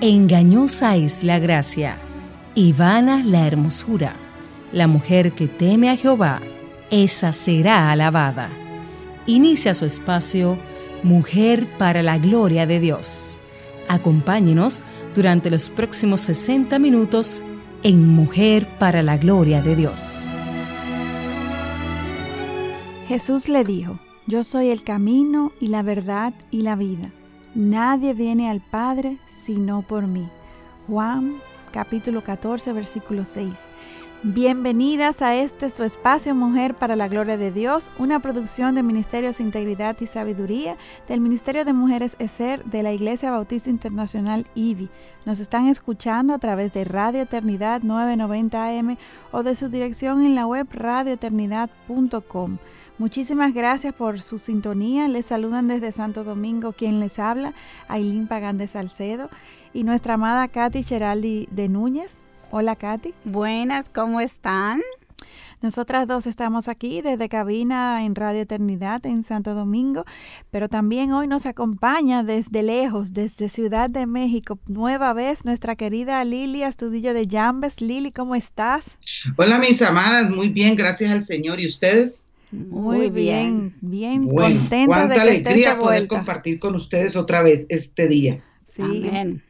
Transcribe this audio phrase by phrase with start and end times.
[0.00, 1.98] Engañosa es la gracia
[2.54, 4.16] y vana la hermosura.
[4.72, 6.42] La mujer que teme a Jehová,
[6.90, 8.50] esa será alabada.
[9.26, 10.58] Inicia su espacio
[11.04, 13.40] Mujer para la Gloria de Dios.
[13.88, 14.82] Acompáñenos
[15.14, 17.42] durante los próximos 60 minutos
[17.82, 20.24] en Mujer para la Gloria de Dios.
[23.06, 27.12] Jesús le dijo, Yo soy el camino y la verdad y la vida.
[27.54, 30.28] Nadie viene al Padre sino por mí.
[30.88, 31.40] Juan
[31.70, 33.70] capítulo 14 versículo 6.
[34.24, 39.38] Bienvenidas a este su espacio Mujer para la Gloria de Dios, una producción de Ministerios
[39.38, 44.88] Integridad y Sabiduría del Ministerio de Mujeres ESER de la Iglesia Bautista Internacional IBI.
[45.24, 48.96] Nos están escuchando a través de Radio Eternidad 990 AM
[49.30, 52.58] o de su dirección en la web radioeternidad.com.
[52.96, 55.08] Muchísimas gracias por su sintonía.
[55.08, 57.52] Les saludan desde Santo Domingo quien les habla,
[57.88, 59.30] Ailín Pagán de Salcedo
[59.72, 62.18] y nuestra amada Katy Cheraldi de Núñez.
[62.52, 63.12] Hola Katy.
[63.24, 64.80] Buenas, ¿cómo están?
[65.60, 70.04] Nosotras dos estamos aquí desde cabina en Radio Eternidad en Santo Domingo,
[70.52, 76.22] pero también hoy nos acompaña desde lejos, desde Ciudad de México, nueva vez nuestra querida
[76.24, 77.80] Lili Astudillo de Jambes.
[77.80, 78.84] Lili, ¿cómo estás?
[79.36, 81.58] Hola mis amadas, muy bien, gracias al Señor.
[81.58, 82.26] ¿Y ustedes?
[82.54, 88.42] Muy bien, bien, bien de que alegría poder compartir con ustedes otra vez este día.
[88.70, 88.82] Sí.
[88.82, 89.42] Amén.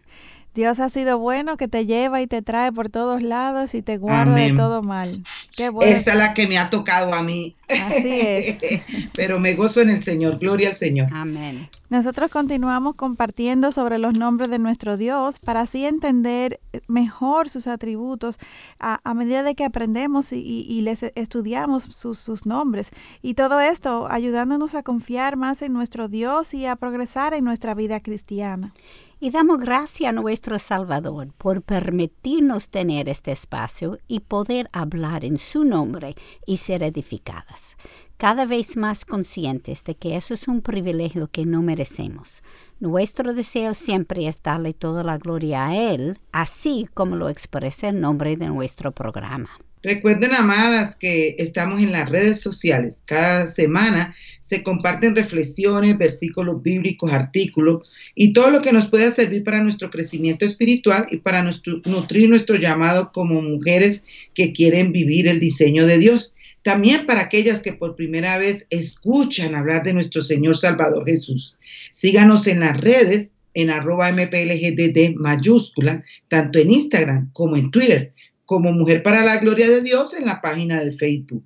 [0.55, 3.98] Dios ha sido bueno que te lleva y te trae por todos lados y te
[3.98, 5.24] guarda de todo mal.
[5.56, 5.92] Qué bueno.
[5.92, 7.56] Esta es la que me ha tocado a mí.
[7.69, 8.56] Así es.
[9.14, 10.38] Pero me gozo en el Señor.
[10.38, 11.08] Gloria al Señor.
[11.12, 11.69] Amén.
[11.91, 18.38] Nosotros continuamos compartiendo sobre los nombres de nuestro Dios para así entender mejor sus atributos
[18.78, 22.91] a, medida de que aprendemos y, y les estudiamos sus, sus nombres.
[23.22, 27.75] Y todo esto ayudándonos a confiar más en nuestro Dios y a progresar en nuestra
[27.75, 28.72] vida cristiana.
[29.20, 35.38] Y damos gracias a nuestro Salvador por permitirnos tener este espacio y poder hablar en
[35.38, 36.15] su nombre
[36.47, 37.77] y ser edificadas,
[38.16, 42.43] cada vez más conscientes de que eso es un privilegio que no merecemos.
[42.81, 48.00] Nuestro deseo siempre es darle toda la gloria a Él, así como lo expresa el
[48.00, 49.50] nombre de nuestro programa.
[49.84, 53.03] Recuerden, amadas, que estamos en las redes sociales.
[53.05, 59.44] Cada semana se comparten reflexiones, versículos bíblicos, artículos y todo lo que nos pueda servir
[59.44, 65.39] para nuestro crecimiento espiritual y para nutrir nuestro llamado como mujeres que quieren vivir el
[65.39, 66.33] diseño de Dios.
[66.62, 71.56] También para aquellas que por primera vez escuchan hablar de nuestro Señor Salvador Jesús.
[71.93, 78.13] Síganos en las redes en arroba mplgdd mayúscula, tanto en Instagram como en Twitter
[78.47, 81.44] como Mujer para la Gloria de Dios en la página de Facebook.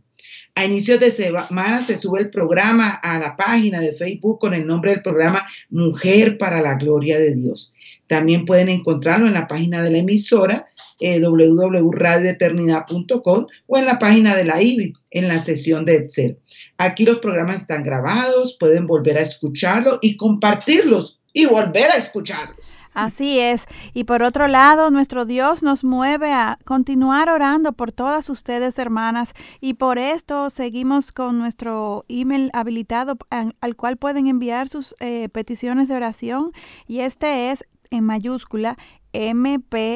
[0.54, 4.66] A inicios de semana se sube el programa a la página de Facebook con el
[4.66, 7.72] nombre del programa Mujer para la Gloria de Dios.
[8.08, 10.66] También pueden encontrarlo en la página de la emisora
[11.00, 16.40] eh, www.radioeternidad.com o en la página de la IBI en la sesión de Excel.
[16.76, 22.78] Aquí los programas están grabados, pueden volver a escucharlos y compartirlos y volver a escucharlos.
[22.98, 23.66] Así es.
[23.94, 29.34] Y por otro lado, nuestro Dios nos mueve a continuar orando por todas ustedes, hermanas,
[29.60, 35.86] y por esto seguimos con nuestro email habilitado al cual pueden enviar sus eh, peticiones
[35.86, 36.50] de oración.
[36.88, 38.76] Y este es en mayúscula
[39.12, 39.92] mplgdd,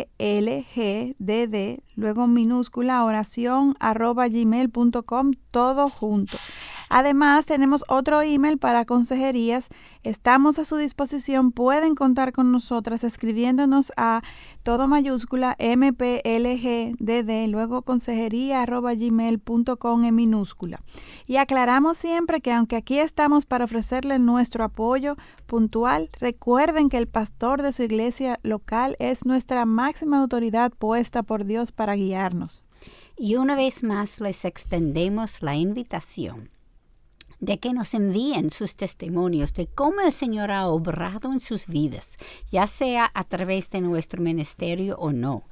[1.97, 6.39] luego minúscula oración arroba gmail.com, todo junto.
[6.95, 9.71] Además, tenemos otro email para consejerías.
[10.03, 11.51] Estamos a su disposición.
[11.51, 14.21] Pueden contar con nosotras escribiéndonos a
[14.63, 20.83] todo mayúscula mplgdd, luego consejería arroba gmail.com en minúscula.
[21.27, 25.17] Y aclaramos siempre que aunque aquí estamos para ofrecerle nuestro apoyo
[25.47, 31.47] puntual, recuerden que el pastor de su iglesia local es nuestra máxima autoridad puesta por
[31.47, 32.63] Dios para guiarnos.
[33.17, 36.51] Y una vez más les extendemos la invitación
[37.43, 42.17] de que nos envíen sus testimonios de cómo el Señor ha obrado en sus vidas,
[42.53, 45.43] ya sea a través de nuestro ministerio o no,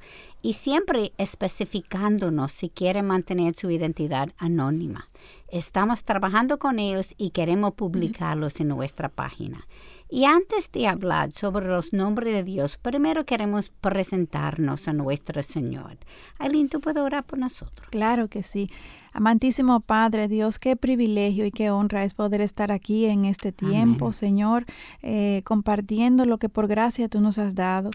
[0.41, 5.05] y siempre especificándonos si quieren mantener su identidad anónima.
[5.49, 9.67] Estamos trabajando con ellos y queremos publicarlos en nuestra página.
[10.13, 15.97] Y antes de hablar sobre los nombres de Dios, primero queremos presentarnos a nuestro Señor.
[16.37, 17.87] Aileen, ¿tú puedes orar por nosotros?
[17.89, 18.69] Claro que sí.
[19.13, 24.11] Amantísimo Padre Dios, qué privilegio y qué honra es poder estar aquí en este tiempo,
[24.11, 24.65] Señor,
[25.01, 27.89] eh, compartiendo lo que por gracia tú nos has dado.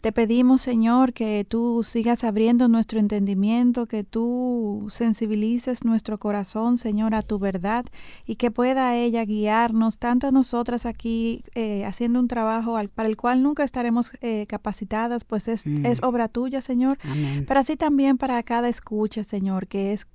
[0.00, 7.16] Te pedimos, Señor, que tú sigas abriendo nuestro entendimiento, que tú sensibilices nuestro corazón, Señor,
[7.16, 7.84] a tu verdad
[8.24, 13.16] y que pueda ella guiarnos, tanto a nosotras aquí eh, haciendo un trabajo para el
[13.16, 15.84] cual nunca estaremos eh, capacitadas, pues es, mm.
[15.84, 16.98] es obra tuya, Señor,
[17.48, 20.06] pero así también para cada escucha, Señor, que es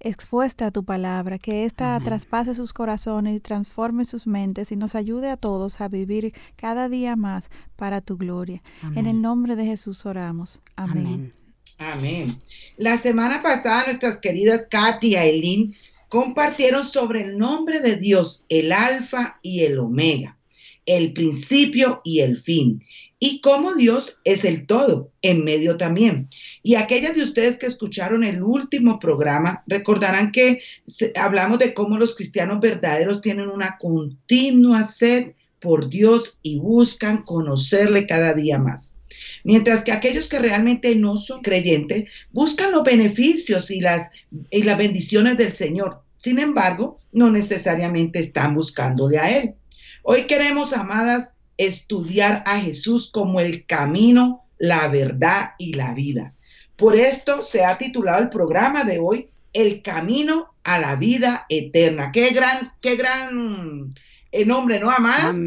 [0.00, 4.94] expuesta a tu palabra, que ésta traspase sus corazones y transforme sus mentes y nos
[4.94, 8.62] ayude a todos a vivir cada día más para tu gloria.
[8.94, 10.60] En el nombre de Jesús oramos.
[10.76, 11.32] Amén.
[11.78, 12.38] Amén.
[12.76, 15.74] La semana pasada nuestras queridas Katia y Eileen
[16.08, 20.38] compartieron sobre el nombre de Dios, el alfa y el omega,
[20.84, 22.82] el principio y el fin
[23.22, 26.26] y cómo Dios es el todo, en medio también.
[26.62, 30.62] Y aquellas de ustedes que escucharon el último programa recordarán que
[31.16, 38.06] hablamos de cómo los cristianos verdaderos tienen una continua sed por Dios y buscan conocerle
[38.06, 38.98] cada día más.
[39.44, 44.10] Mientras que aquellos que realmente no son creyentes buscan los beneficios y las,
[44.50, 46.02] y las bendiciones del Señor.
[46.16, 49.54] Sin embargo, no necesariamente están buscándole a Él.
[50.02, 51.28] Hoy queremos, amadas,
[51.60, 56.34] estudiar a Jesús como el camino, la verdad y la vida.
[56.76, 62.12] Por esto se ha titulado el programa de hoy El camino a la vida eterna.
[62.12, 63.92] Qué gran, qué gran
[64.32, 64.90] eh, nombre, ¿no?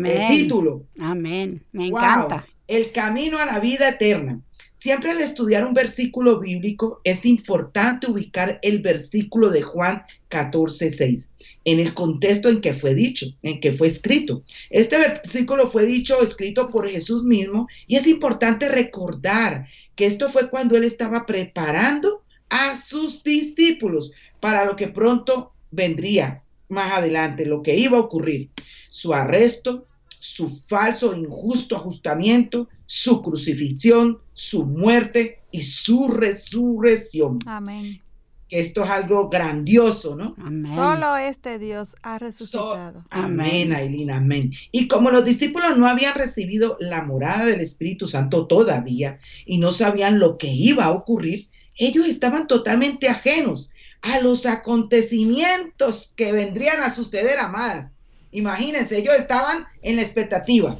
[0.06, 0.86] El título.
[1.00, 1.64] Amén.
[1.72, 2.46] Me encanta.
[2.68, 4.40] El camino a la vida eterna.
[4.76, 11.30] Siempre al estudiar un versículo bíblico es importante ubicar el versículo de Juan 14, 6
[11.66, 14.44] en el contexto en que fue dicho, en que fue escrito.
[14.70, 20.50] Este versículo fue dicho, escrito por Jesús mismo, y es importante recordar que esto fue
[20.50, 27.62] cuando él estaba preparando a sus discípulos para lo que pronto vendría más adelante, lo
[27.62, 28.50] que iba a ocurrir,
[28.90, 29.88] su arresto,
[30.20, 37.40] su falso e injusto ajustamiento, su crucifixión, su muerte y su resurrección.
[37.46, 38.03] Amén
[38.50, 40.36] esto es algo grandioso, ¿no?
[40.74, 43.04] Solo este Dios ha resucitado.
[43.10, 44.54] amén, Aileen, amén.
[44.72, 49.74] Y como los discípulos no habían recibido la morada del Espíritu Santo todavía y no
[49.74, 53.70] sabían lo que iba a ocurrir, ellos estaban totalmente ajenos
[54.02, 57.94] a los acontecimientos que vendrían a suceder, amadas.
[58.32, 60.78] Imagínense, ellos estaban en la expectativa.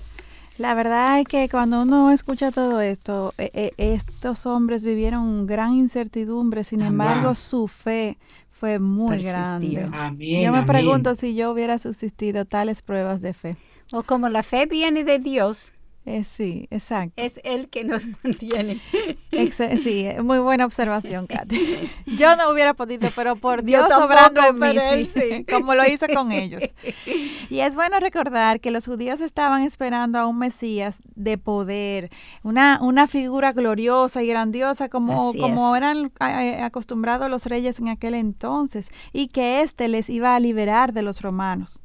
[0.58, 5.74] La verdad es que cuando uno escucha todo esto, eh, eh, estos hombres vivieron gran
[5.74, 8.18] incertidumbre, sin embargo su fe
[8.52, 9.90] fue muy grande.
[10.20, 13.58] yo me pregunto si yo hubiera subsistido tales pruebas de fe.
[13.92, 15.72] O como la fe viene de Dios,
[16.06, 17.22] eh, sí, exacto.
[17.22, 18.80] Es el que nos mantiene.
[19.82, 21.58] sí, muy buena observación, Katy.
[22.18, 26.32] Yo no hubiera podido, pero por Dios obrando en mí, sí, como lo hizo con
[26.32, 26.64] ellos.
[27.50, 32.10] Y es bueno recordar que los judíos estaban esperando a un Mesías de poder,
[32.44, 36.12] una, una figura gloriosa y grandiosa como, como eran
[36.62, 41.22] acostumbrados los reyes en aquel entonces, y que éste les iba a liberar de los
[41.22, 41.80] romanos.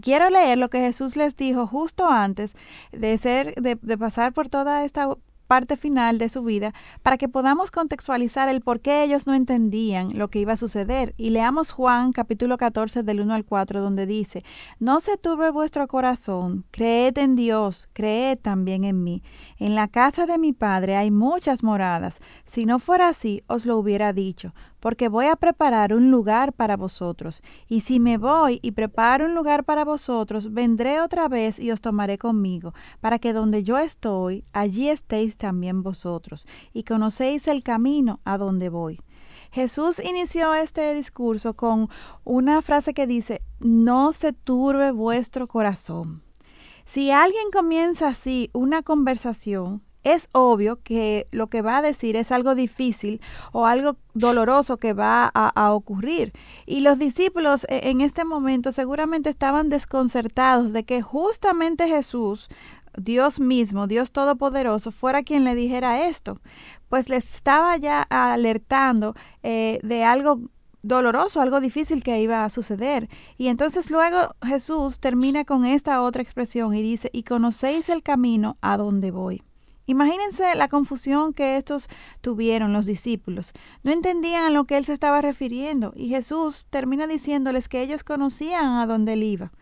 [0.00, 2.56] Quiero leer lo que Jesús les dijo justo antes
[2.92, 5.08] de ser, de, de pasar por toda esta
[5.46, 6.72] parte final de su vida
[7.02, 11.14] para que podamos contextualizar el por qué ellos no entendían lo que iba a suceder.
[11.16, 14.44] Y leamos Juan capítulo 14 del 1 al 4 donde dice,
[14.78, 19.22] No se turbe vuestro corazón, creed en Dios, creed también en mí.
[19.58, 22.20] En la casa de mi Padre hay muchas moradas.
[22.44, 24.54] Si no fuera así, os lo hubiera dicho,
[24.84, 27.40] porque voy a preparar un lugar para vosotros.
[27.68, 31.80] Y si me voy y preparo un lugar para vosotros, vendré otra vez y os
[31.80, 38.20] tomaré conmigo, para que donde yo estoy, allí estéis también vosotros, y conocéis el camino
[38.26, 39.00] a donde voy.
[39.50, 41.88] Jesús inició este discurso con
[42.22, 46.22] una frase que dice, no se turbe vuestro corazón.
[46.84, 52.30] Si alguien comienza así una conversación, es obvio que lo que va a decir es
[52.30, 53.20] algo difícil
[53.52, 56.32] o algo doloroso que va a, ocurrir.
[56.66, 62.48] Y los discípulos e, en este momento seguramente estaban desconcertados de que justamente Jesús,
[62.96, 66.38] Dios mismo, Dios Todopoderoso, fuera quien le dijera esto,
[66.88, 70.40] pues les estaba ya alertando eh, de algo
[70.82, 73.08] doloroso, algo difícil que iba a suceder.
[73.38, 78.56] Y entonces luego Jesús termina con esta otra expresión y dice, y conocéis el camino
[78.60, 79.42] a donde voy.
[79.86, 81.88] Imagínense la confusión que estos
[82.20, 83.52] tuvieron los discípulos.
[83.82, 88.04] No entendían a lo que él se estaba refiriendo y Jesús termina diciéndoles que ellos
[88.04, 89.52] conocían a dónde él iba.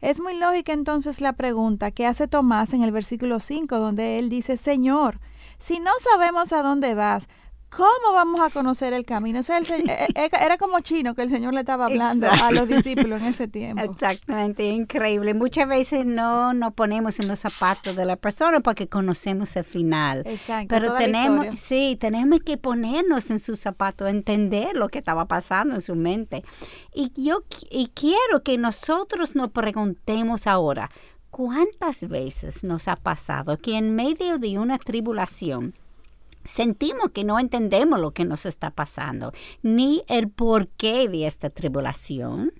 [0.00, 4.30] Es muy lógica entonces la pregunta que hace Tomás en el versículo 5 donde él
[4.30, 5.20] dice, Señor,
[5.58, 7.28] si no sabemos a dónde vas,
[7.68, 9.40] ¿Cómo vamos a conocer el camino?
[9.40, 12.50] Ese es el, e, e, era como chino que el Señor le estaba hablando a
[12.52, 13.82] los discípulos en ese tiempo.
[13.82, 15.34] Exactamente, increíble.
[15.34, 20.22] Muchas veces no nos ponemos en los zapatos de la persona porque conocemos el final.
[20.26, 20.68] Exacto.
[20.68, 25.82] Pero tenemos, sí, tenemos que ponernos en sus zapatos, entender lo que estaba pasando en
[25.82, 26.44] su mente.
[26.94, 30.90] Y yo y quiero que nosotros nos preguntemos ahora,
[31.30, 35.74] ¿cuántas veces nos ha pasado que en medio de una tribulación
[36.46, 42.52] sentimos que no entendemos lo que nos está pasando, ni el porqué de esta tribulación.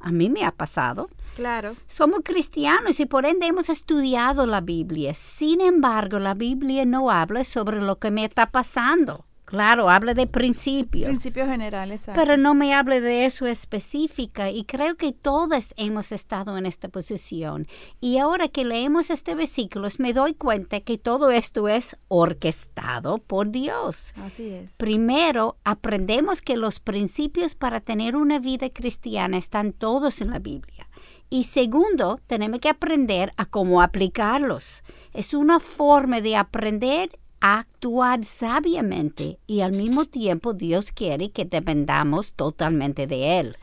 [0.00, 1.08] A mí me ha pasado.
[1.34, 1.76] Claro.
[1.86, 5.14] Somos cristianos y por ende hemos estudiado la Biblia.
[5.14, 9.24] Sin embargo, la Biblia no habla sobre lo que me está pasando.
[9.54, 11.08] Claro, habla de principios.
[11.08, 12.06] Principios generales.
[12.12, 16.88] Pero no me hable de eso específica y creo que todas hemos estado en esta
[16.88, 17.68] posición.
[18.00, 23.50] Y ahora que leemos este versículo, me doy cuenta que todo esto es orquestado por
[23.50, 24.12] Dios.
[24.24, 24.72] Así es.
[24.76, 30.88] Primero, aprendemos que los principios para tener una vida cristiana están todos en la Biblia.
[31.30, 34.82] Y segundo, tenemos que aprender a cómo aplicarlos.
[35.12, 42.32] Es una forma de aprender actuar sabiamente y al mismo tiempo Dios quiere que dependamos
[42.32, 43.58] totalmente de Él.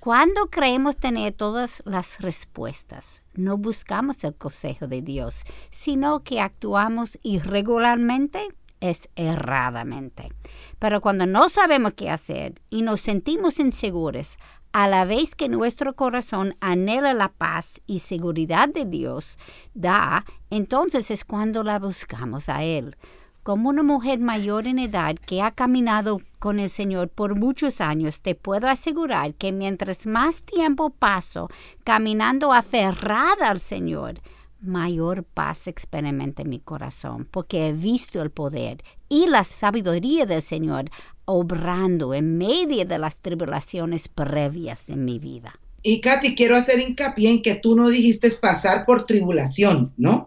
[0.00, 7.20] Cuando creemos tener todas las respuestas, no buscamos el consejo de Dios, sino que actuamos
[7.22, 8.48] irregularmente,
[8.80, 10.32] es erradamente.
[10.80, 14.38] Pero cuando no sabemos qué hacer y nos sentimos inseguros,
[14.72, 19.36] a la vez que nuestro corazón anhela la paz y seguridad de Dios
[19.74, 22.96] da, entonces es cuando la buscamos a Él
[23.42, 28.20] como una mujer mayor en edad que ha caminado con el Señor por muchos años,
[28.20, 31.48] te puedo asegurar que mientras más tiempo paso
[31.84, 34.20] caminando aferrada al Señor,
[34.60, 40.90] mayor paz experimenta mi corazón, porque he visto el poder y la sabiduría del Señor
[41.24, 45.54] obrando en medio de las tribulaciones previas en mi vida.
[45.82, 50.26] Y Katy, quiero hacer hincapié en que tú no dijiste pasar por tribulaciones, ¿no?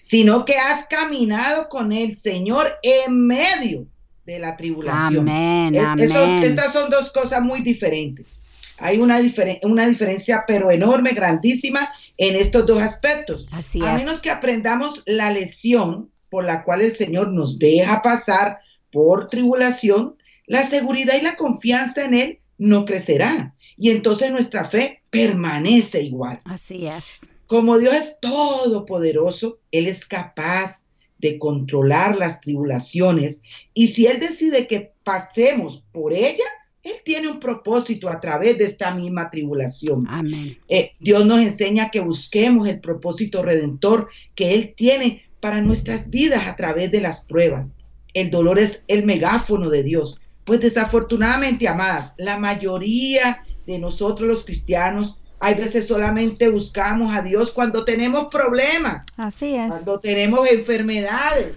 [0.00, 3.86] Sino que has caminado con el Señor en medio
[4.26, 5.28] de la tribulación.
[5.28, 6.10] Amén, amén.
[6.42, 8.40] estas son dos cosas muy diferentes.
[8.78, 9.18] Hay una,
[9.62, 13.46] una diferencia, pero enorme, grandísima, en estos dos aspectos.
[13.50, 18.58] Así A menos que aprendamos la lección por la cual el Señor nos deja pasar
[18.90, 23.54] por tribulación, la seguridad y la confianza en Él no crecerán.
[23.76, 26.40] Y entonces nuestra fe permanece igual.
[26.44, 27.20] Así es.
[27.52, 30.86] Como Dios es todopoderoso, Él es capaz
[31.18, 33.42] de controlar las tribulaciones
[33.74, 36.46] y si Él decide que pasemos por ella,
[36.82, 40.06] Él tiene un propósito a través de esta misma tribulación.
[40.08, 40.56] Amén.
[40.70, 46.46] Eh, Dios nos enseña que busquemos el propósito redentor que Él tiene para nuestras vidas
[46.46, 47.76] a través de las pruebas.
[48.14, 50.18] El dolor es el megáfono de Dios.
[50.46, 57.50] Pues desafortunadamente, amadas, la mayoría de nosotros los cristianos hay veces solamente buscamos a Dios
[57.50, 59.04] cuando tenemos problemas.
[59.16, 59.68] Así es.
[59.68, 61.56] Cuando tenemos enfermedades.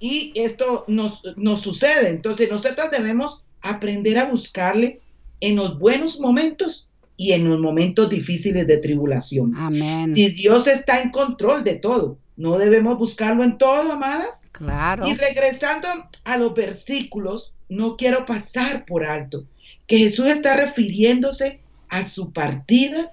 [0.00, 2.08] Y esto nos, nos sucede.
[2.08, 5.02] Entonces nosotros debemos aprender a buscarle
[5.40, 6.88] en los buenos momentos
[7.18, 9.54] y en los momentos difíciles de tribulación.
[9.56, 10.14] Amén.
[10.14, 14.48] Si Dios está en control de todo, no debemos buscarlo en todo, amadas.
[14.52, 15.06] Claro.
[15.06, 15.86] Y regresando
[16.24, 19.44] a los versículos, no quiero pasar por alto
[19.86, 23.12] que Jesús está refiriéndose a su partida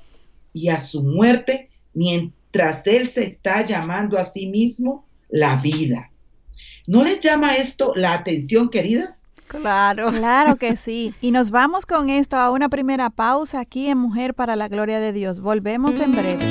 [0.53, 6.11] y a su muerte, mientras Él se está llamando a sí mismo la vida.
[6.87, 9.25] ¿No les llama esto la atención, queridas?
[9.47, 10.11] Claro.
[10.11, 11.13] Claro que sí.
[11.21, 14.99] Y nos vamos con esto a una primera pausa aquí en Mujer para la Gloria
[14.99, 15.39] de Dios.
[15.39, 16.43] Volvemos en breve.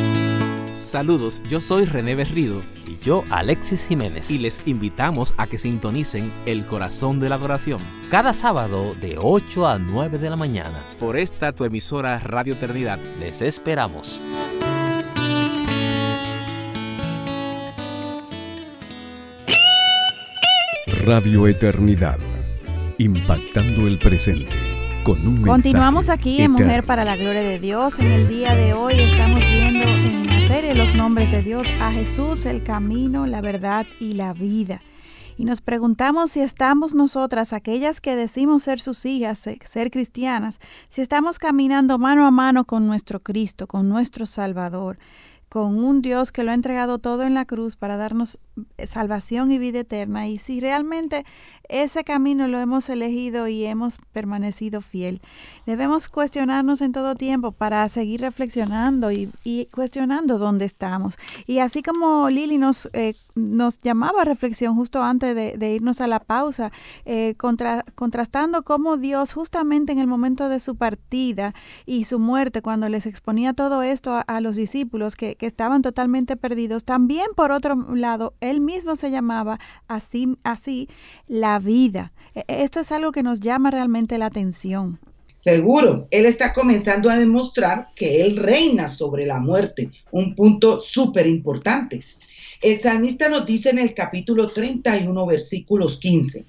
[0.75, 2.61] Saludos, yo soy René Berrido.
[3.05, 4.31] Yo, Alexis Jiménez.
[4.31, 7.81] Y les invitamos a que sintonicen El Corazón de la Adoración.
[8.11, 10.85] Cada sábado de 8 a 9 de la mañana.
[11.01, 13.01] Por esta tu emisora Radio Eternidad.
[13.19, 14.21] Les esperamos.
[21.05, 22.19] Radio Eternidad.
[22.99, 24.57] Impactando el presente.
[25.03, 27.99] Con un Continuamos aquí en Mujer para la Gloria de Dios.
[27.99, 30.22] En el día de hoy estamos viendo en
[30.53, 34.81] Los nombres de Dios a Jesús, el camino, la verdad y la vida.
[35.39, 41.01] Y nos preguntamos si estamos nosotras, aquellas que decimos ser sus hijas, ser cristianas, si
[41.01, 44.99] estamos caminando mano a mano con nuestro Cristo, con nuestro Salvador,
[45.49, 48.39] con un Dios que lo ha entregado todo en la cruz para darnos
[48.85, 51.25] salvación y vida eterna y si realmente
[51.69, 55.23] ese camino lo hemos elegido y hemos permanecido fiel.
[55.65, 59.31] Debemos cuestionarnos en todo tiempo para seguir reflexionando y,
[59.73, 61.17] cuestionando dónde estamos.
[61.47, 66.07] Y así como Lili nos, eh, nos llamaba a reflexión justo antes de, irnos a
[66.07, 66.71] la pausa,
[67.07, 67.35] eh,
[67.95, 71.55] contrastando cómo Dios justamente en el momento de su partida
[71.87, 76.37] y su muerte, cuando les exponía todo esto a, los discípulos que, que, estaban totalmente
[76.37, 79.59] perdidos, también por otro lado, él mismo se llamaba
[79.89, 80.89] así, así
[81.29, 82.13] la vida.
[82.35, 84.99] E, e, esto es algo que nos llama realmente la atención.
[85.37, 91.27] Seguro, Él está comenzando a demostrar que Él reina sobre la muerte, un punto súper
[91.27, 92.05] importante.
[92.61, 96.45] El salmista nos dice en el capítulo 31, versículos 15,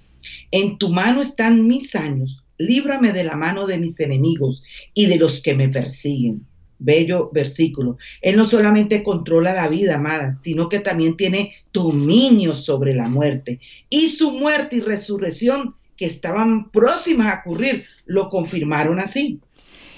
[0.52, 4.62] en tu mano están mis años, líbrame de la mano de mis enemigos
[4.94, 6.46] y de los que me persiguen
[6.84, 7.98] bello versículo.
[8.22, 13.60] Él no solamente controla la vida, amada, sino que también tiene dominio sobre la muerte.
[13.90, 19.40] Y su muerte y resurrección que estaban próximas a ocurrir, lo confirmaron así.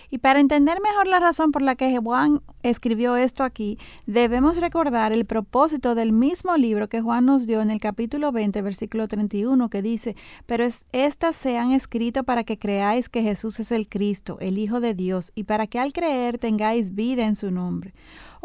[0.10, 5.12] Y para entender mejor la razón por la que Juan escribió esto aquí, debemos recordar
[5.12, 9.70] el propósito del mismo libro que Juan nos dio en el capítulo 20, versículo 31,
[9.70, 13.88] que dice, pero es, estas se han escrito para que creáis que Jesús es el
[13.88, 17.94] Cristo, el Hijo de Dios, y para que al creer tengáis vida en su nombre.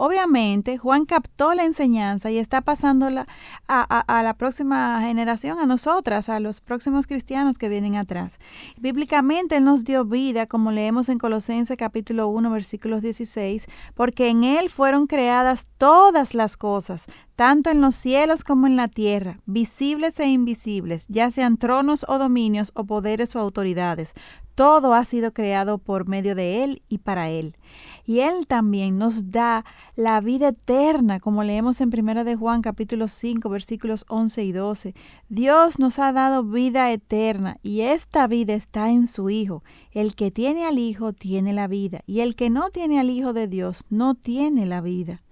[0.02, 3.26] Obviamente, Juan captó la enseñanza y está pasándola
[3.68, 8.38] a, la próxima generación, a nosotras, a los próximos cristianos que vienen atrás.
[8.78, 14.42] Bíblicamente, Él nos dio vida, como leemos en Colosenses capítulo 1, versículos 16, porque en
[14.42, 17.04] Él fueron creadas todas las cosas,
[17.34, 22.16] tanto en los cielos como en la tierra, visibles e invisibles, ya sean tronos o
[22.16, 24.14] dominios o poderes o autoridades.
[24.60, 27.56] Todo ha sido creado por medio de Él y para Él.
[28.04, 29.64] Y Él también nos da
[29.96, 34.94] la vida eterna, como leemos en 1 de Juan capítulo 5 versículos 11 y 12.
[35.30, 39.64] Dios nos ha dado vida eterna y esta vida está en su Hijo.
[39.92, 43.32] El que tiene al Hijo tiene la vida y el que no tiene al Hijo
[43.32, 45.22] de Dios no tiene la vida.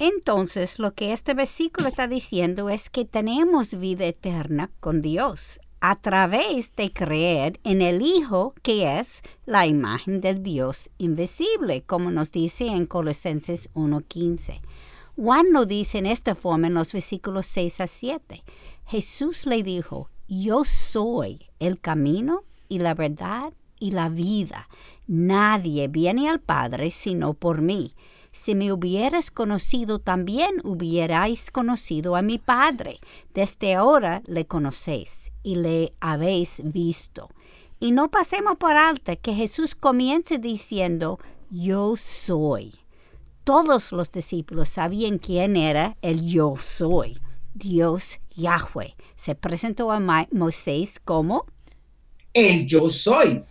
[0.00, 5.96] Entonces, lo que este versículo está diciendo es que tenemos vida eterna con Dios a
[5.96, 12.32] través de creer en el Hijo, que es la imagen del Dios invisible, como nos
[12.32, 14.62] dice en Colosenses 1.15.
[15.14, 18.44] Juan lo dice en esta forma en los versículos 6 a 7.
[18.86, 24.70] Jesús le dijo, yo soy el camino y la verdad y la vida.
[25.06, 27.92] Nadie viene al Padre sino por mí.
[28.34, 32.98] Si me hubieras conocido, también hubierais conocido a mi Padre.
[33.32, 37.30] Desde ahora le conocéis y le habéis visto.
[37.78, 42.74] Y no pasemos por alto que Jesús comience diciendo, yo soy.
[43.44, 47.16] Todos los discípulos sabían quién era el yo soy.
[47.54, 50.00] Dios Yahweh se presentó a
[50.32, 51.46] Moisés como
[52.32, 53.44] el yo soy.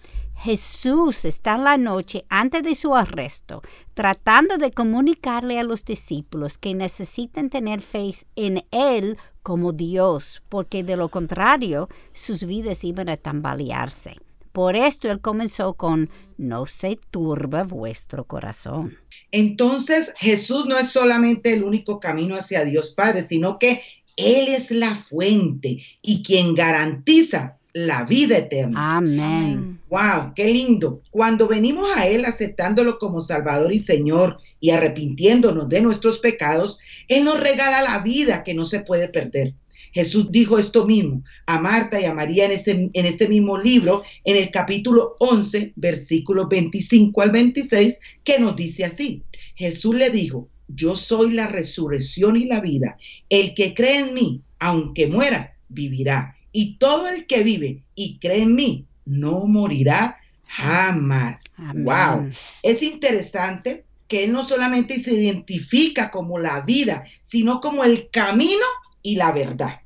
[0.43, 3.61] Jesús está la noche antes de su arresto
[3.93, 10.83] tratando de comunicarle a los discípulos que necesitan tener fe en Él como Dios, porque
[10.83, 14.17] de lo contrario sus vidas iban a tambalearse.
[14.51, 18.97] Por esto Él comenzó con, no se turba vuestro corazón.
[19.31, 23.81] Entonces Jesús no es solamente el único camino hacia Dios Padre, sino que
[24.17, 28.97] Él es la fuente y quien garantiza la vida eterna.
[28.97, 29.79] Amén.
[29.89, 31.01] Wow, qué lindo.
[31.09, 37.23] Cuando venimos a Él aceptándolo como Salvador y Señor y arrepintiéndonos de nuestros pecados, Él
[37.23, 39.53] nos regala la vida que no se puede perder.
[39.91, 44.03] Jesús dijo esto mismo a Marta y a María en este, en este mismo libro,
[44.23, 49.21] en el capítulo 11, versículos 25 al 26, que nos dice así.
[49.55, 52.97] Jesús le dijo, yo soy la resurrección y la vida.
[53.29, 58.43] El que cree en mí, aunque muera, vivirá y todo el que vive y cree
[58.43, 61.43] en mí no morirá jamás.
[61.73, 62.31] Wow.
[62.61, 68.65] Es interesante que él no solamente se identifica como la vida, sino como el camino
[69.01, 69.81] y la verdad.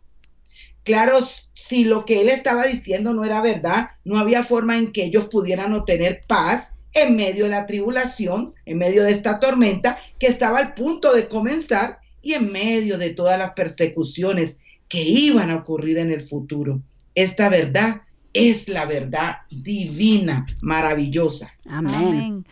[0.84, 1.20] Claro,
[1.54, 5.26] si lo que él estaba diciendo no era verdad, no había forma en que ellos
[5.26, 10.60] pudieran obtener paz en medio de la tribulación, en medio de esta tormenta que estaba
[10.60, 15.98] al punto de comenzar y en medio de todas las persecuciones que iban a ocurrir
[15.98, 16.82] en el futuro.
[17.16, 18.02] Esta verdad
[18.34, 21.52] es la verdad divina, maravillosa.
[21.68, 22.46] Amén.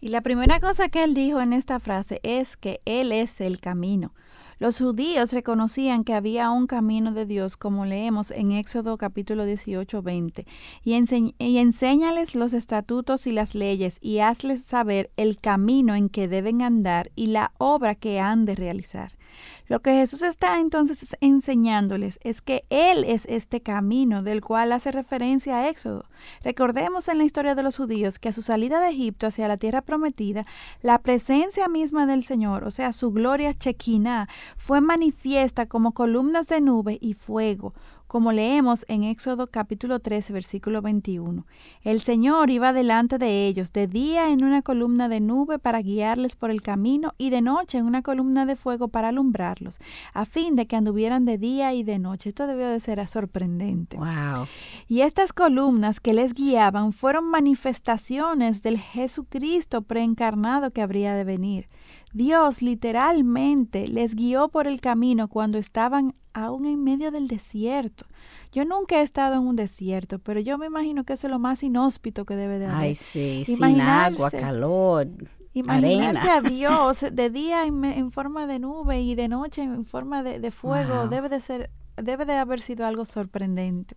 [0.00, 3.60] Y la primera cosa que él dijo en esta frase es que Él es el
[3.60, 4.14] camino.
[4.58, 10.02] Los judíos reconocían que había un camino de Dios, como leemos en Éxodo capítulo 18,
[10.02, 10.46] 20,
[10.84, 16.28] y, y enséñales los estatutos y las leyes, y hazles saber el camino en que
[16.28, 19.12] deben andar y la obra que han de realizar.
[19.70, 24.90] Lo que Jesús está entonces enseñándoles es que Él es este camino del cual hace
[24.90, 26.06] referencia a Éxodo.
[26.42, 29.58] Recordemos en la historia de los judíos que a su salida de Egipto hacia la
[29.58, 30.44] tierra prometida,
[30.82, 36.60] la presencia misma del Señor, o sea, su gloria chequina, fue manifiesta como columnas de
[36.60, 37.72] nube y fuego,
[38.10, 41.46] como leemos en Éxodo capítulo 13, versículo 21.
[41.82, 46.34] El Señor iba delante de ellos, de día en una columna de nube para guiarles
[46.34, 49.78] por el camino y de noche en una columna de fuego para alumbrarlos,
[50.12, 52.30] a fin de que anduvieran de día y de noche.
[52.30, 53.96] Esto debió de ser sorprendente.
[53.96, 54.48] Wow.
[54.88, 61.68] Y estas columnas que les guiaban fueron manifestaciones del Jesucristo preencarnado que habría de venir.
[62.12, 68.06] Dios literalmente les guió por el camino cuando estaban aún en medio del desierto.
[68.52, 71.38] Yo nunca he estado en un desierto, pero yo me imagino que eso es lo
[71.38, 72.80] más inhóspito que debe de haber.
[72.80, 75.08] Ay, sí, sin agua, calor.
[75.52, 80.50] Imaginarse a Dios de día en, forma de nube y de noche en forma de,
[80.50, 83.96] fuego debe de ser, debe de haber sido algo sorprendente.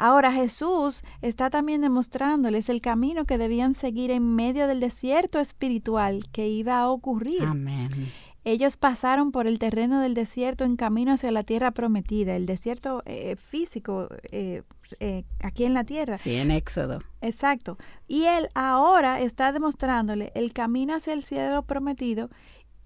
[0.00, 6.22] Ahora Jesús está también demostrándoles el camino que debían seguir en medio del desierto espiritual
[6.32, 7.42] que iba a ocurrir.
[7.42, 8.10] Amén.
[8.42, 13.02] Ellos pasaron por el terreno del desierto en camino hacia la tierra prometida, el desierto
[13.04, 14.62] eh, físico eh,
[15.00, 16.16] eh, aquí en la tierra.
[16.16, 17.00] Sí, en Éxodo.
[17.20, 17.76] Exacto.
[18.08, 22.30] Y él ahora está demostrándole el camino hacia el cielo prometido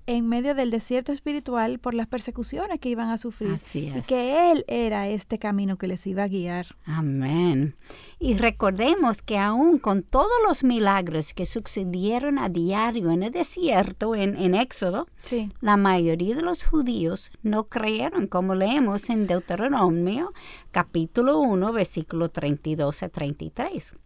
[0.07, 3.53] en medio del desierto espiritual por las persecuciones que iban a sufrir.
[3.53, 3.97] Así es.
[3.97, 6.77] Y que Él era este camino que les iba a guiar.
[6.85, 7.77] Amén.
[8.19, 14.15] Y recordemos que aún con todos los milagros que sucedieron a diario en el desierto,
[14.15, 15.51] en, en Éxodo, sí.
[15.61, 20.33] la mayoría de los judíos no creyeron, como leemos en Deuteronomio
[20.71, 23.97] capítulo 1, versículo 32 a 33.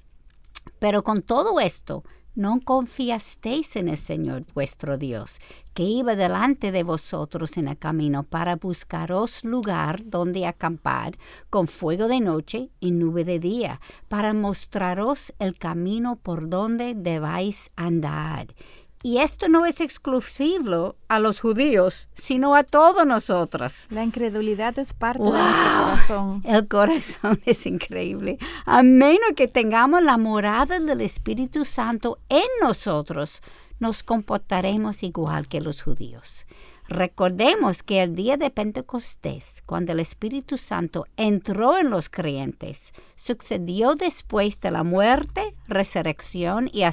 [0.79, 2.05] Pero con todo esto,
[2.38, 5.40] no confiasteis en el Señor vuestro Dios,
[5.74, 11.18] que iba delante de vosotros en el camino para buscaros lugar donde acampar,
[11.51, 17.72] con fuego de noche y nube de día, para mostraros el camino por donde debáis
[17.74, 18.46] andar.
[19.03, 23.87] Y esto no es exclusivo a los judíos, sino a todos nosotros.
[23.91, 26.43] La incredulidad es parte de nuestro corazón.
[26.45, 28.39] El corazón es increíble.
[28.65, 33.41] A menos que tengamos la morada del Espíritu Santo en nosotros,
[33.79, 36.47] nos comportaremos igual que los judíos.
[36.88, 43.94] Recordemos que el día de Pentecostés, cuando el Espíritu Santo entró en los creyentes, sucedió
[43.94, 46.85] después de la muerte, resurrección y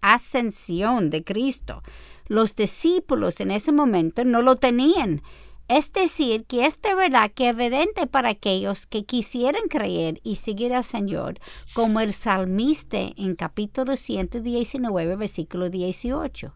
[0.00, 1.84] ascensión de Cristo.
[2.26, 5.22] Los discípulos en ese momento no lo tenían.
[5.68, 10.74] Es decir, que es de verdad que evidente para aquellos que quisieran creer y seguir
[10.74, 11.38] al Señor,
[11.74, 16.52] como el salmista en capítulo 119, versículo 18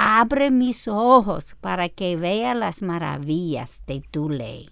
[0.00, 4.70] abre mis ojos para que vea las maravillas de tu ley.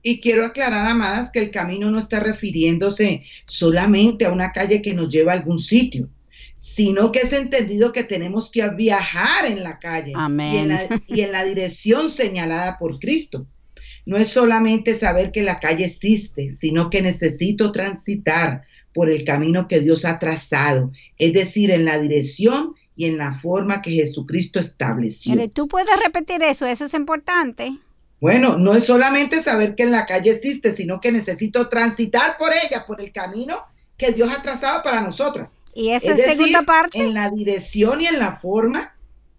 [0.00, 4.94] Y quiero aclarar, amadas, que el camino no está refiriéndose solamente a una calle que
[4.94, 6.08] nos lleva a algún sitio,
[6.54, 10.52] sino que es entendido que tenemos que viajar en la calle Amén.
[10.52, 13.44] Y, en la, y en la dirección señalada por Cristo.
[14.06, 18.62] No es solamente saber que la calle existe, sino que necesito transitar
[18.98, 23.30] por el camino que Dios ha trazado, es decir, en la dirección y en la
[23.30, 25.36] forma que Jesucristo estableció.
[25.36, 27.78] Pero tú puedes repetir eso, eso es importante.
[28.20, 32.50] Bueno, no es solamente saber que en la calle existe, sino que necesito transitar por
[32.52, 33.56] ella, por el camino
[33.96, 35.60] que Dios ha trazado para nosotras.
[35.74, 36.98] Y esa es segunda parte.
[36.98, 38.97] En la dirección y en la forma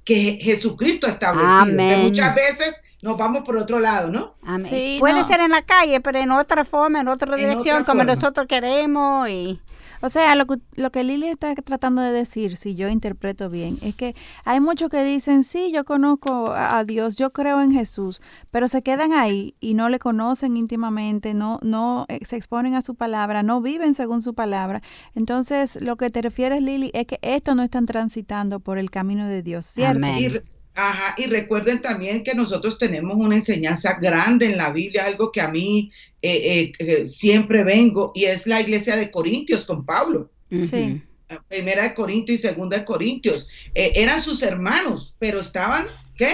[0.09, 1.77] que Jesucristo ha establecido.
[1.87, 4.33] Que muchas veces nos vamos por otro lado, ¿no?
[4.43, 4.97] Amén.
[4.99, 9.29] Puede ser en la calle, pero en otra forma, en otra dirección, como nosotros queremos.
[9.29, 9.59] y
[10.01, 13.77] o sea, lo que, lo que Lili está tratando de decir, si yo interpreto bien,
[13.81, 18.21] es que hay muchos que dicen, sí, yo conozco a Dios, yo creo en Jesús,
[18.51, 22.81] pero se quedan ahí y no le conocen íntimamente, no, no eh, se exponen a
[22.81, 24.81] su palabra, no viven según su palabra.
[25.15, 29.27] Entonces, lo que te refieres, Lili, es que estos no están transitando por el camino
[29.27, 29.99] de Dios, ¿cierto?
[30.81, 35.41] Ajá, y recuerden también que nosotros tenemos una enseñanza grande en la Biblia, algo que
[35.41, 40.31] a mí eh, eh, siempre vengo, y es la iglesia de Corintios con Pablo.
[40.49, 41.01] Sí.
[41.49, 43.49] Primera de Corintios y segunda de Corintios.
[43.75, 46.33] Eh, eran sus hermanos, pero estaban, ¿qué?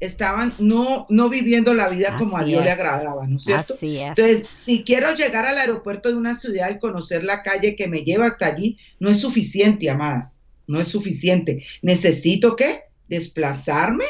[0.00, 3.72] Estaban no, no viviendo la vida como a Dios le agradaba, ¿no es cierto?
[3.72, 4.10] Así es.
[4.10, 8.02] Entonces, si quiero llegar al aeropuerto de una ciudad y conocer la calle que me
[8.02, 11.64] lleva hasta allí, no es suficiente, amadas, no es suficiente.
[11.80, 12.87] Necesito, ¿qué?
[13.08, 14.04] Desplazarme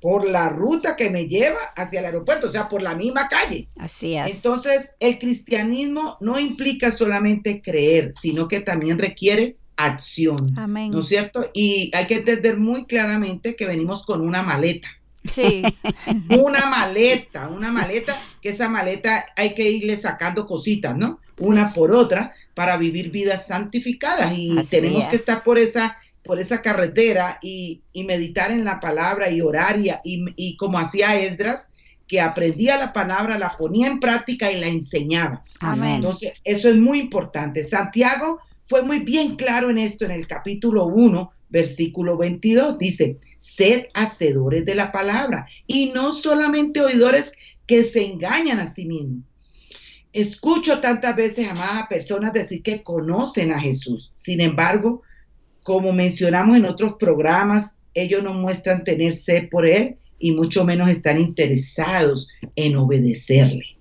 [0.00, 3.68] por la ruta que me lleva hacia el aeropuerto, o sea, por la misma calle.
[3.78, 4.30] Así es.
[4.30, 10.38] Entonces, el cristianismo no implica solamente creer, sino que también requiere acción.
[10.56, 10.90] Amén.
[10.90, 11.50] ¿No es cierto?
[11.52, 14.88] Y hay que entender muy claramente que venimos con una maleta.
[15.32, 15.62] Sí.
[16.40, 21.20] una maleta, una maleta, que esa maleta hay que irle sacando cositas, ¿no?
[21.38, 25.20] Una por otra para vivir vidas santificadas y Así tenemos que es.
[25.20, 25.96] estar por esa
[26.28, 30.78] por esa carretera y, y meditar en la palabra y orar y, y, y como
[30.78, 31.70] hacía Esdras,
[32.06, 35.42] que aprendía la palabra, la ponía en práctica y la enseñaba.
[35.60, 35.94] Amén.
[35.96, 37.64] Entonces, eso es muy importante.
[37.64, 42.76] Santiago fue muy bien claro en esto en el capítulo 1, versículo 22.
[42.76, 47.32] Dice, sed hacedores de la palabra y no solamente oidores
[47.66, 49.24] que se engañan a sí mismos.
[50.12, 54.12] Escucho tantas veces, amadas personas, decir que conocen a Jesús.
[54.14, 55.02] Sin embargo,
[55.68, 60.88] como mencionamos en otros programas, ellos no muestran tener sed por Él y mucho menos
[60.88, 62.26] están interesados
[62.56, 63.76] en obedecerle.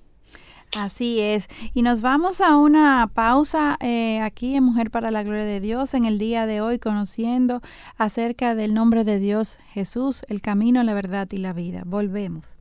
[0.78, 1.48] Así es.
[1.74, 5.94] Y nos vamos a una pausa eh, aquí en Mujer para la Gloria de Dios
[5.94, 7.62] en el día de hoy, conociendo
[7.96, 11.84] acerca del nombre de Dios Jesús, el camino, la verdad y la vida.
[11.86, 12.58] Volvemos.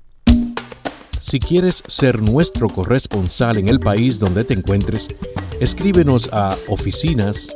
[1.20, 5.08] Si quieres ser nuestro corresponsal en el país donde te encuentres,
[5.58, 7.48] escríbenos a oficinas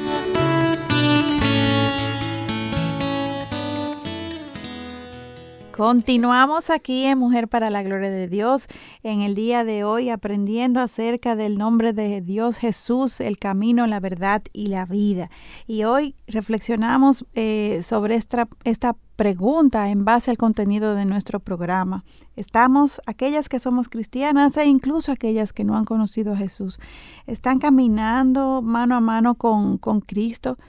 [5.75, 8.67] Continuamos aquí en Mujer para la Gloria de Dios
[9.01, 13.99] en el día de hoy aprendiendo acerca del nombre de Dios Jesús, el camino, la
[13.99, 15.31] verdad y la vida.
[15.65, 22.03] Y hoy reflexionamos eh, sobre esta, esta pregunta en base al contenido de nuestro programa.
[22.35, 26.79] Estamos, aquellas que somos cristianas e incluso aquellas que no han conocido a Jesús,
[27.25, 30.59] están caminando mano a mano con, con Cristo.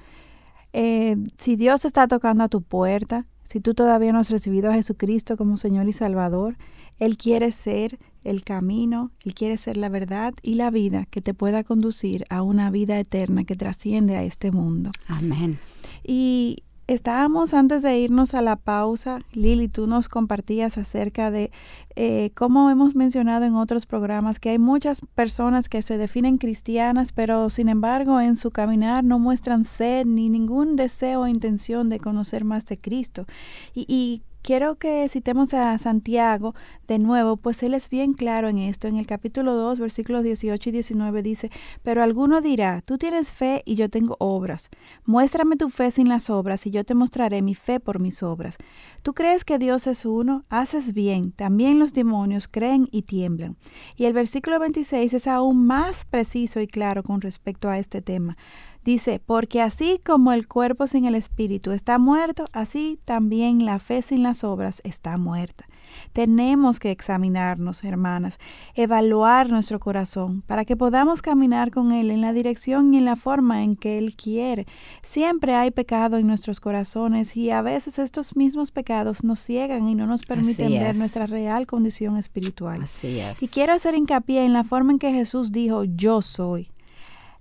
[0.72, 4.74] Eh, si Dios está tocando a tu puerta, si tú todavía no has recibido a
[4.74, 6.56] Jesucristo como Señor y Salvador,
[6.98, 11.34] Él quiere ser el camino, Él quiere ser la verdad y la vida que te
[11.34, 14.90] pueda conducir a una vida eterna que trasciende a este mundo.
[15.08, 15.58] Amén.
[16.02, 21.50] Y estábamos antes de irnos a la pausa, Lili, tú nos compartías acerca de
[21.96, 27.12] eh, cómo hemos mencionado en otros programas que hay muchas personas que se definen cristianas,
[27.12, 32.00] pero sin embargo en su caminar no muestran sed ni ningún deseo o intención de
[32.00, 33.26] conocer más de Cristo.
[33.74, 36.54] Y, y quiero que citemos a Santiago
[36.86, 38.86] de nuevo, pues él es bien claro en esto.
[38.86, 41.50] En el capítulo 2, versículos 18 y 19 dice,
[41.82, 44.68] pero alguno dirá, tú tienes fe y yo tengo obras.
[45.06, 48.58] Muéstrame tu fe sin las obras y yo te mostraré mi fe por mis obras.
[49.02, 50.44] ¿Tú crees que Dios es uno?
[50.50, 51.32] Haces bien.
[51.32, 53.56] También los demonios creen y tiemblan.
[53.96, 58.36] Y el versículo 26 es aún más preciso y claro con respecto a este tema.
[58.84, 64.02] Dice, porque así como el cuerpo sin el espíritu está muerto, así también la fe
[64.02, 65.64] sin las obras está muerta.
[66.12, 68.38] Tenemos que examinarnos, hermanas,
[68.74, 73.16] evaluar nuestro corazón para que podamos caminar con Él en la dirección y en la
[73.16, 74.66] forma en que Él quiere.
[75.02, 79.94] Siempre hay pecado en nuestros corazones y a veces estos mismos pecados nos ciegan y
[79.94, 80.98] no nos permiten ver es.
[80.98, 82.82] nuestra real condición espiritual.
[82.82, 83.42] Así es.
[83.42, 86.73] Y quiero hacer hincapié en la forma en que Jesús dijo yo soy.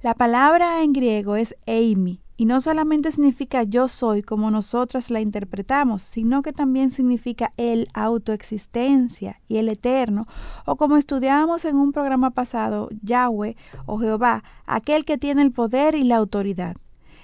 [0.04, 5.22] La palabra en griego es eimi y no solamente significa yo soy como nosotras la
[5.22, 10.28] interpretamos, sino que también significa el autoexistencia y el eterno,
[10.66, 15.96] o como estudiábamos en un programa pasado, Yahweh o Jehová, aquel que tiene el poder
[15.96, 16.76] y la autoridad.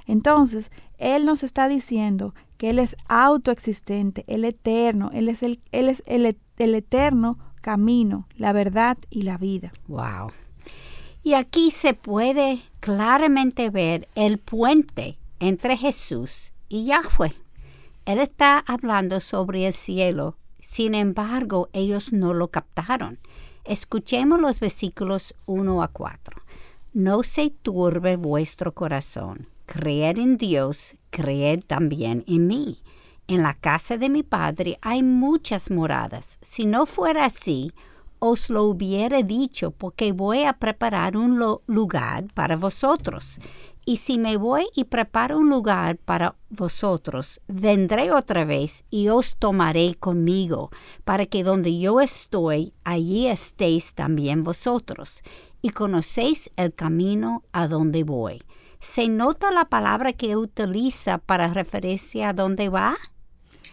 [0.05, 5.89] Entonces, Él nos está diciendo que Él es autoexistente, el eterno, Él es el, él
[5.89, 9.73] es el, el eterno camino, la verdad y la vida.
[9.89, 10.29] Wow.
[11.23, 17.33] Y aquí se puede claramente ver el puente entre Jesús y Yahweh.
[18.05, 23.19] Él está hablando sobre el cielo, sin embargo ellos no lo captaron.
[23.65, 26.41] Escuchemos los versículos 1 a 4.
[26.93, 29.47] No se turbe vuestro corazón.
[29.67, 32.79] Creed en Dios, creed también en mí.
[33.27, 36.39] En la casa de mi Padre hay muchas moradas.
[36.41, 37.71] Si no fuera así,
[38.19, 43.39] os lo hubiera dicho, porque voy a preparar un lugar para vosotros.
[43.85, 49.35] Y si me voy y preparo un lugar para vosotros, vendré otra vez y os
[49.37, 50.69] tomaré conmigo,
[51.05, 55.23] para que donde yo estoy, allí estéis también vosotros,
[55.61, 58.43] y conocéis el camino a donde voy.
[58.79, 62.95] ¿Se nota la palabra que utiliza para referirse a dónde va?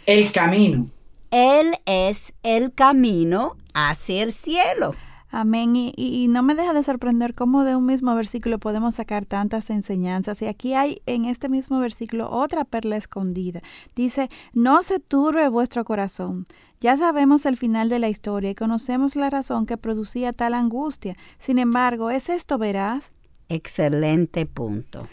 [0.06, 0.88] El camino.
[1.30, 4.94] Él es el camino hacia el cielo.
[5.28, 5.74] Amén.
[5.76, 10.40] Y, no me deja de sorprender cómo de un mismo versículo podemos sacar tantas enseñanzas.
[10.40, 13.60] Y aquí hay en este mismo versículo otra perla escondida.
[13.94, 16.46] Dice, no se turbe vuestro corazón.
[16.80, 21.16] Ya sabemos el final de la historia y conocemos la razón que producía tal angustia.
[21.38, 23.12] Sin embargo, ¿es esto veraz?
[23.48, 25.06] Excelente punto.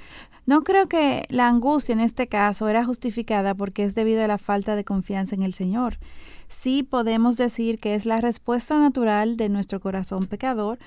[0.45, 4.38] No creo que la angustia en este caso era justificada porque es debido a la
[4.38, 5.99] falta de confianza en el Señor.
[6.49, 10.79] Sí podemos decir que es la respuesta natural de nuestro corazón pecador,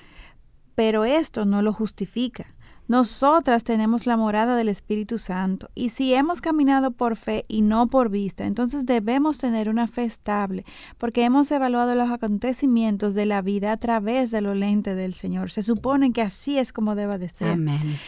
[0.75, 2.53] pero esto no lo justifica.
[2.87, 7.87] Nosotras tenemos la morada del Espíritu Santo y si hemos caminado por fe y no
[7.87, 10.63] por vista, entonces debemos tener una fe estable
[10.97, 15.51] porque hemos evaluado los acontecimientos de la vida a través de lo lente del Señor.
[15.51, 17.49] Se supone que así es como debe de ser.
[17.49, 17.99] Amén.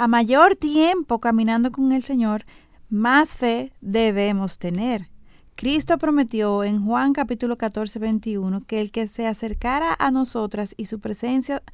[0.00, 2.46] A mayor tiempo caminando con el Señor,
[2.88, 5.08] más fe debemos tener.
[5.56, 10.84] Cristo prometió en Juan capítulo 14, 21 que el que se acercara a nosotras y
[10.84, 11.64] su presencia,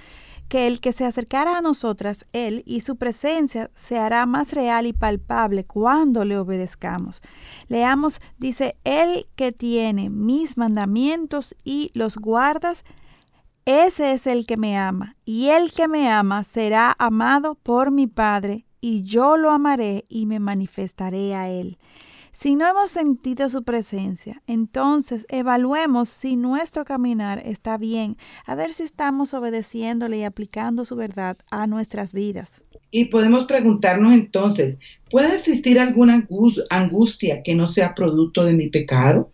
[0.49, 4.87] que el que se acercara a nosotras, Él y su presencia se hará más real
[4.87, 7.21] y palpable cuando le obedezcamos.
[7.69, 12.85] Leamos, dice, El que tiene mis mandamientos y los guardas,
[13.67, 18.07] ese es el que me ama, y el que me ama será amado por mi
[18.07, 21.79] Padre, y yo lo amaré y me manifestaré a él.
[22.33, 28.73] Si no hemos sentido su presencia, entonces evaluemos si nuestro caminar está bien, a ver
[28.73, 32.63] si estamos obedeciéndole y aplicando su verdad a nuestras vidas.
[32.91, 34.79] Y podemos preguntarnos entonces,
[35.11, 36.27] ¿puede existir alguna
[36.71, 39.31] angustia que no sea producto de mi pecado?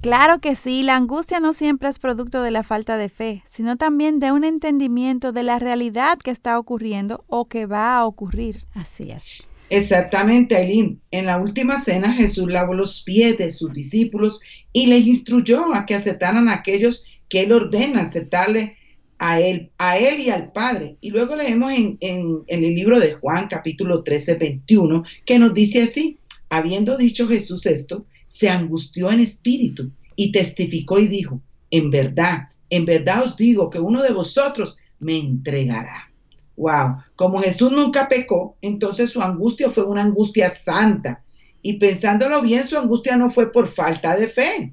[0.00, 3.76] Claro que sí, la angustia no siempre es producto de la falta de fe, sino
[3.76, 8.64] también de un entendimiento de la realidad que está ocurriendo o que va a ocurrir.
[8.72, 9.42] Así es.
[9.68, 11.02] Exactamente, Aileen.
[11.10, 14.40] En la última cena Jesús lavó los pies de sus discípulos
[14.72, 18.78] y les instruyó a que aceptaran a aquellos que él ordena aceptarle
[19.18, 20.96] a él, a él y al Padre.
[21.02, 25.82] Y luego leemos en, en el libro de Juan, capítulo 13, 21, que nos dice
[25.82, 31.40] así, habiendo dicho Jesús esto, se angustió en espíritu y testificó y dijo,
[31.72, 36.12] en verdad, en verdad os digo que uno de vosotros me entregará.
[36.56, 41.24] Wow, como Jesús nunca pecó, entonces su angustia fue una angustia santa.
[41.60, 44.72] Y pensándolo bien, su angustia no fue por falta de fe.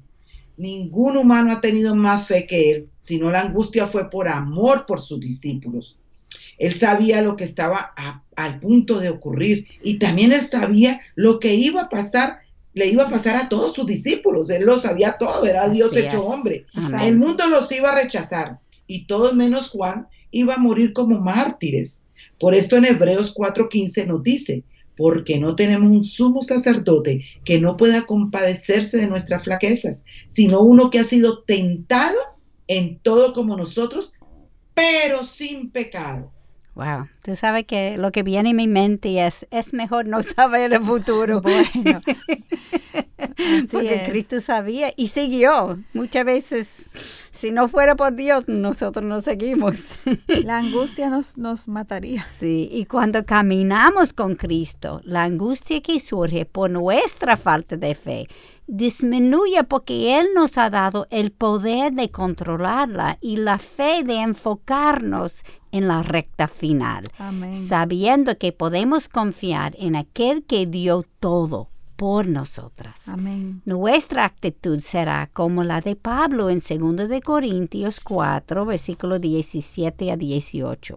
[0.56, 5.00] Ningún humano ha tenido más fe que él, sino la angustia fue por amor por
[5.00, 5.98] sus discípulos.
[6.58, 7.92] Él sabía lo que estaba
[8.36, 12.38] al punto de ocurrir y también él sabía lo que iba a pasar,
[12.78, 14.48] le iba a pasar a todos sus discípulos.
[14.50, 16.64] Él lo sabía todo, era Dios hecho hombre.
[17.02, 22.04] El mundo los iba a rechazar y todos menos Juan iba a morir como mártires.
[22.38, 24.62] Por esto en Hebreos 4:15 nos dice,
[24.96, 30.90] porque no tenemos un sumo sacerdote que no pueda compadecerse de nuestras flaquezas, sino uno
[30.90, 32.16] que ha sido tentado
[32.68, 34.12] en todo como nosotros,
[34.74, 36.32] pero sin pecado.
[36.78, 40.72] Wow, tú sabes que lo que viene en mi mente es, es mejor no saber
[40.72, 41.40] el futuro.
[41.40, 41.64] Bueno,
[43.72, 45.80] porque Cristo sabía y siguió.
[45.92, 46.88] Muchas veces
[47.38, 49.76] si no fuera por Dios, nosotros no seguimos.
[50.44, 52.26] La angustia nos, nos mataría.
[52.38, 58.26] Sí, y cuando caminamos con Cristo, la angustia que surge por nuestra falta de fe
[58.66, 65.42] disminuye porque Él nos ha dado el poder de controlarla y la fe de enfocarnos
[65.70, 67.04] en la recta final,
[67.54, 73.08] sabiendo que podemos confiar en aquel que dio todo por nosotras.
[73.08, 73.60] Amén.
[73.64, 80.16] Nuestra actitud será como la de Pablo en 2 de Corintios 4, versículo 17 a
[80.16, 80.96] 18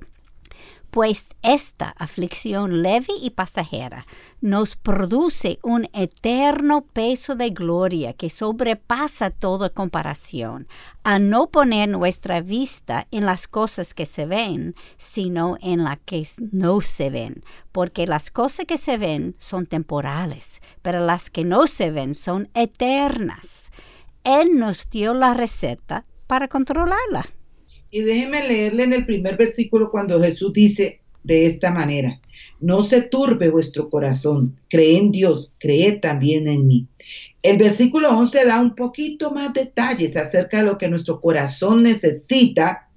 [0.92, 4.06] pues esta aflicción leve y pasajera
[4.42, 10.68] nos produce un eterno peso de gloria que sobrepasa toda comparación,
[11.04, 16.28] a no poner nuestra vista en las cosas que se ven, sino en las que
[16.52, 21.68] no se ven, porque las cosas que se ven son temporales, pero las que no
[21.68, 23.72] se ven son eternas.
[24.26, 27.26] Él nos dio la receta para controlarla.
[27.92, 32.20] Y déjeme leerle en el primer versículo cuando Jesús dice de esta manera,
[32.60, 36.88] no se turbe vuestro corazón, cree en Dios, cree también en mí.
[37.44, 42.90] El versículo 11 da un poquito más detalles acerca de lo que nuestro corazón necesita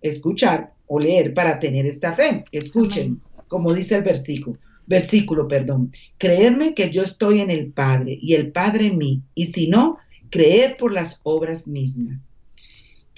[0.00, 2.44] escuchar o leer para tener esta fe.
[2.50, 4.58] Escuchen, como dice el versículo
[4.90, 5.92] versículo, perdón.
[6.18, 9.98] Creerme que yo estoy en el Padre y el Padre en mí, y si no,
[10.30, 12.32] creed por las obras mismas.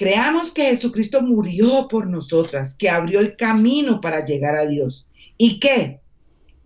[0.02, 5.06] Creamos que Jesucristo murió por nosotras, que abrió el camino para llegar a Dios.
[5.38, 6.00] ¿Y qué?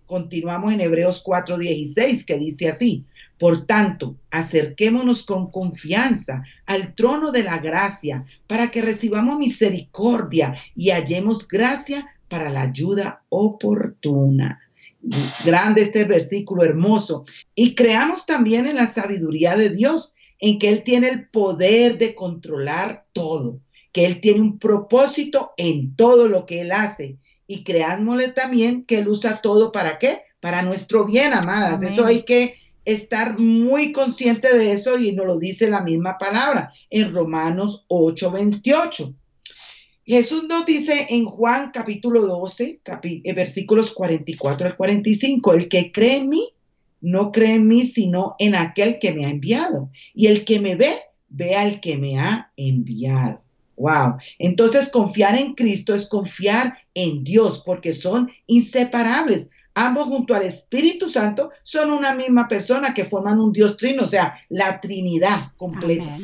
[0.07, 3.05] Continuamos en Hebreos 4:16, que dice así,
[3.37, 10.89] por tanto, acerquémonos con confianza al trono de la gracia para que recibamos misericordia y
[10.89, 14.59] hallemos gracia para la ayuda oportuna
[15.45, 17.23] grande este versículo hermoso.
[17.53, 22.15] Y creamos también en la sabiduría de Dios, en que Él tiene el poder de
[22.15, 23.59] controlar todo,
[23.91, 27.17] que Él tiene un propósito en todo lo que Él hace.
[27.47, 30.21] Y creámosle también que Él usa todo para qué?
[30.39, 31.81] Para nuestro bien, amadas.
[31.81, 32.55] Eso hay que
[32.87, 39.13] estar muy consciente de eso y nos lo dice la misma palabra en Romanos 8:28.
[40.05, 46.19] Jesús nos dice en Juan capítulo 12, eh, versículos 44 al 45, el que cree
[46.19, 46.47] en mí,
[47.01, 49.89] no cree en mí, sino en aquel que me ha enviado.
[50.13, 50.93] Y el que me ve,
[51.29, 53.41] ve al que me ha enviado.
[53.77, 54.15] Wow.
[54.39, 59.51] Entonces confiar en Cristo es confiar en Dios porque son inseparables.
[59.75, 64.07] Ambos junto al Espíritu Santo son una misma persona que forman un Dios trino, o
[64.07, 66.17] sea, la Trinidad completa.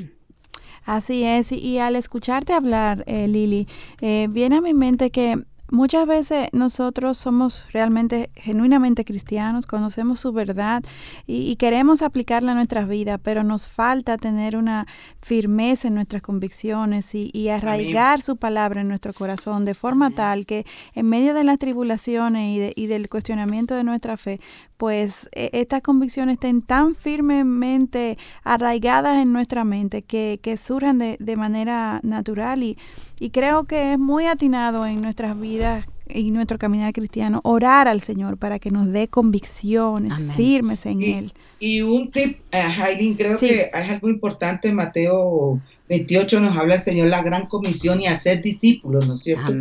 [0.86, 3.68] Así es, y, al escucharte hablar, eh, Lili,
[4.02, 10.34] eh, viene a mi mente que Muchas veces nosotros somos realmente, genuinamente cristianos, conocemos su
[10.34, 10.84] verdad
[11.26, 14.86] y, queremos aplicarla a nuestras vidas, pero nos falta tener una
[15.22, 20.66] firmeza en nuestras convicciones y, arraigar su palabra en nuestro corazón de forma tal que
[20.96, 24.42] en medio de las tribulaciones y, del cuestionamiento de nuestra fe,
[24.78, 31.36] pues e, estas convicciones estén tan firmemente arraigadas en nuestra mente que, surjan de, de
[31.36, 32.78] manera natural y,
[33.20, 35.63] y creo que es muy atinado en nuestras vidas
[36.10, 41.34] y nuestro caminar cristiano orar al Señor para que nos dé convicciones firmes en Él.
[41.60, 47.08] Y un tip, uh, creo que es algo importante, Mateo 28 nos habla el Señor
[47.08, 49.54] la gran comisión y hacer discípulos, ¿no es cierto?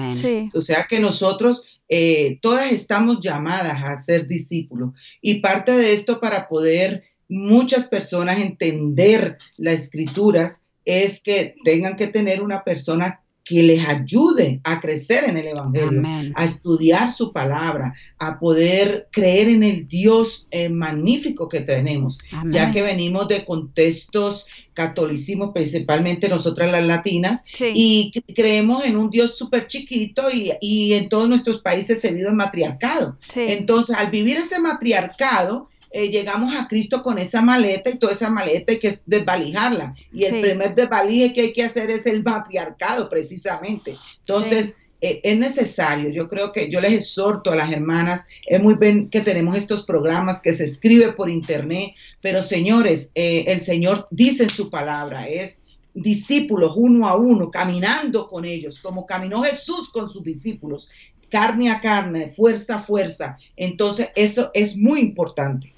[0.55, 4.91] O sea que nosotros eh, todas estamos llamadas a ser discípulos.
[5.21, 12.09] Y parte de esto para poder muchas personas entender las escrituras es que tengan que
[12.09, 13.22] tener una persona
[13.53, 16.03] que les ayude a crecer en el Evangelio,
[16.35, 22.71] a estudiar su palabra, a poder creer en el Dios eh, magnífico que tenemos, ya
[22.71, 29.67] que venimos de contextos catolicismos, principalmente nosotras las latinas, y creemos en un Dios súper
[29.67, 33.19] chiquito y, en todos nuestros países se vive matriarcado.
[33.35, 38.31] Entonces, al vivir ese matriarcado, eh, llegamos a Cristo con esa maleta y toda esa
[38.31, 39.95] maleta hay que desvalijarla.
[40.13, 43.97] Y el primer desvalije que hay que hacer es el matriarcado, precisamente.
[44.21, 48.77] Entonces, eh, es necesario, yo creo que yo les exhorto a las hermanas, es muy
[48.77, 54.07] bien que tenemos estos programas que se escribe por internet, pero señores, eh, el Señor
[54.13, 55.61] dice en su palabra, es
[55.93, 60.89] discípulos uno a uno, caminando con ellos, como caminó Jesús con sus discípulos,
[61.29, 63.37] carne a carne, fuerza a fuerza.
[63.57, 65.72] Entonces, eso es muy importante.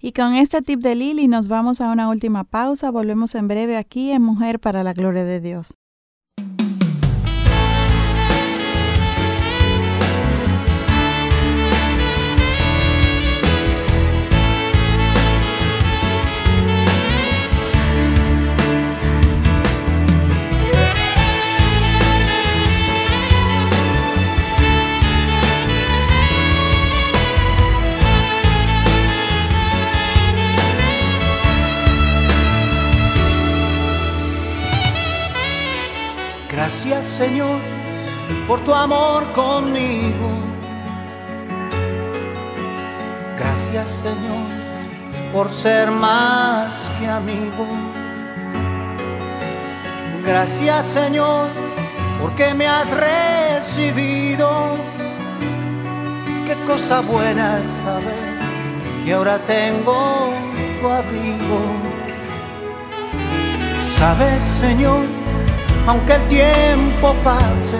[0.00, 2.90] Y con este tip de Lili nos vamos a una última pausa.
[2.90, 5.77] Volvemos en breve aquí en Mujer para la Gloria de Dios.
[37.18, 37.58] Señor
[38.46, 40.28] por tu amor conmigo.
[43.36, 44.46] Gracias Señor
[45.32, 47.66] por ser más que amigo.
[50.24, 51.48] Gracias Señor
[52.20, 54.76] porque me has recibido.
[56.46, 58.38] Qué cosa buena es saber
[59.04, 60.30] que ahora tengo
[60.80, 61.60] tu abrigo.
[63.98, 65.18] Sabes Señor
[65.86, 67.78] aunque el tiempo pase,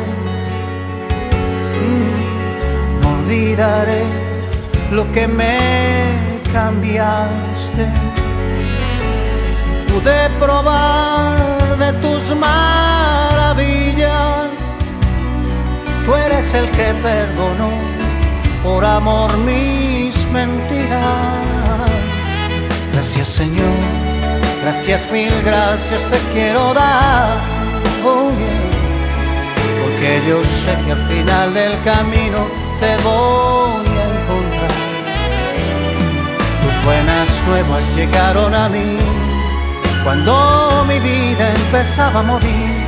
[1.83, 4.03] mm, no olvidaré
[4.91, 5.57] lo que me
[6.53, 7.87] cambiaste.
[9.89, 14.51] Pude probar de tus maravillas,
[16.05, 17.71] tú eres el que perdonó
[18.63, 21.01] por amor mis mentiras.
[22.93, 24.09] Gracias Señor
[24.63, 27.58] Gracias, mil gracias te quiero dar.
[29.83, 32.47] Porque yo sé que al final del camino
[32.81, 34.71] te voy a encontrar.
[36.63, 38.99] Tus buenas nuevas llegaron a mí
[40.05, 42.87] cuando mi vida empezaba a morir.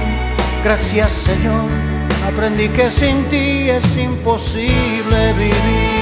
[0.62, 1.68] Gracias Señor,
[2.26, 5.99] aprendí que sin ti es imposible vivir.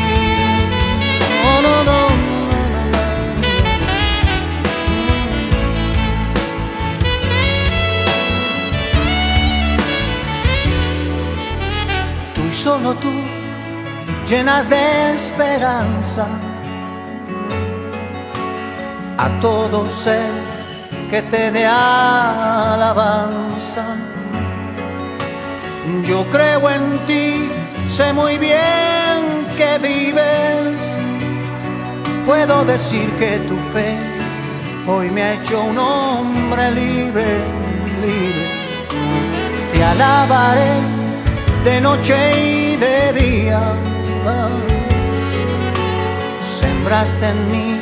[12.68, 13.14] Solo tú
[14.28, 16.26] llenas de esperanza
[19.16, 20.30] a todo ser
[21.10, 23.16] que te dé alabanza.
[26.08, 27.48] Yo creo en ti,
[27.96, 29.18] sé muy bien
[29.58, 30.80] que vives.
[32.26, 33.90] Puedo decir que tu fe
[34.86, 37.28] hoy me ha hecho un hombre libre,
[38.04, 38.46] libre.
[39.72, 40.98] Te alabaré
[41.64, 43.60] de noche y de día.
[46.60, 47.80] Sembraste en mí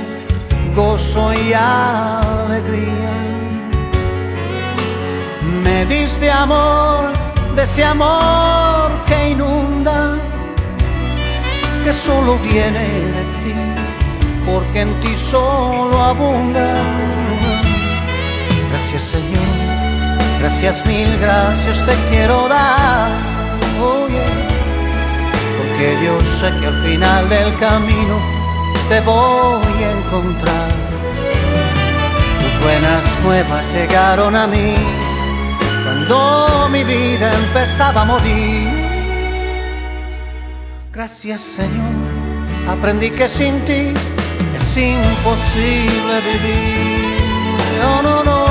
[0.76, 3.12] gozo y alegría.
[5.64, 7.12] Me diste amor,
[7.56, 10.16] de ese amor que inunda,
[11.84, 12.86] que solo viene
[13.16, 13.54] de ti,
[14.44, 16.68] porque en ti solo abunda.
[18.70, 23.10] Gracias Señor, gracias mil gracias te quiero dar.
[23.80, 24.06] Oh,
[25.76, 28.18] Porque yo sé que al final del camino
[28.88, 30.70] te voy a encontrar.
[32.40, 34.74] Tus buenas nuevas llegaron a mí
[35.84, 38.68] cuando mi vida empezaba a morir.
[40.94, 41.94] Gracias Señor,
[42.70, 43.92] aprendí que sin ti
[44.56, 47.20] es imposible vivir.
[47.82, 48.45] No, no, no.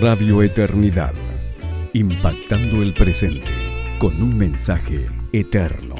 [0.00, 1.12] Radio Eternidad,
[1.92, 3.52] impactando el presente
[3.98, 5.96] con un mensaje eterno.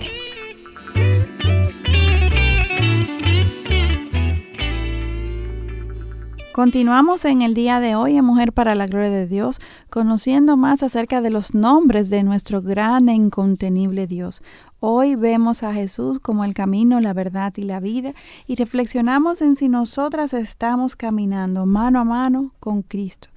[6.54, 10.82] Continuamos en el día de hoy en Mujer para la Gloria de Dios, conociendo más
[10.82, 14.42] acerca de los nombres de nuestro gran e incontenible Dios.
[14.78, 18.14] Hoy vemos a Jesús como el camino, la verdad y la vida
[18.46, 23.28] y reflexionamos en si nosotras estamos caminando mano a mano con Cristo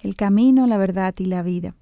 [0.00, 1.74] el camino, la verdad y la vida.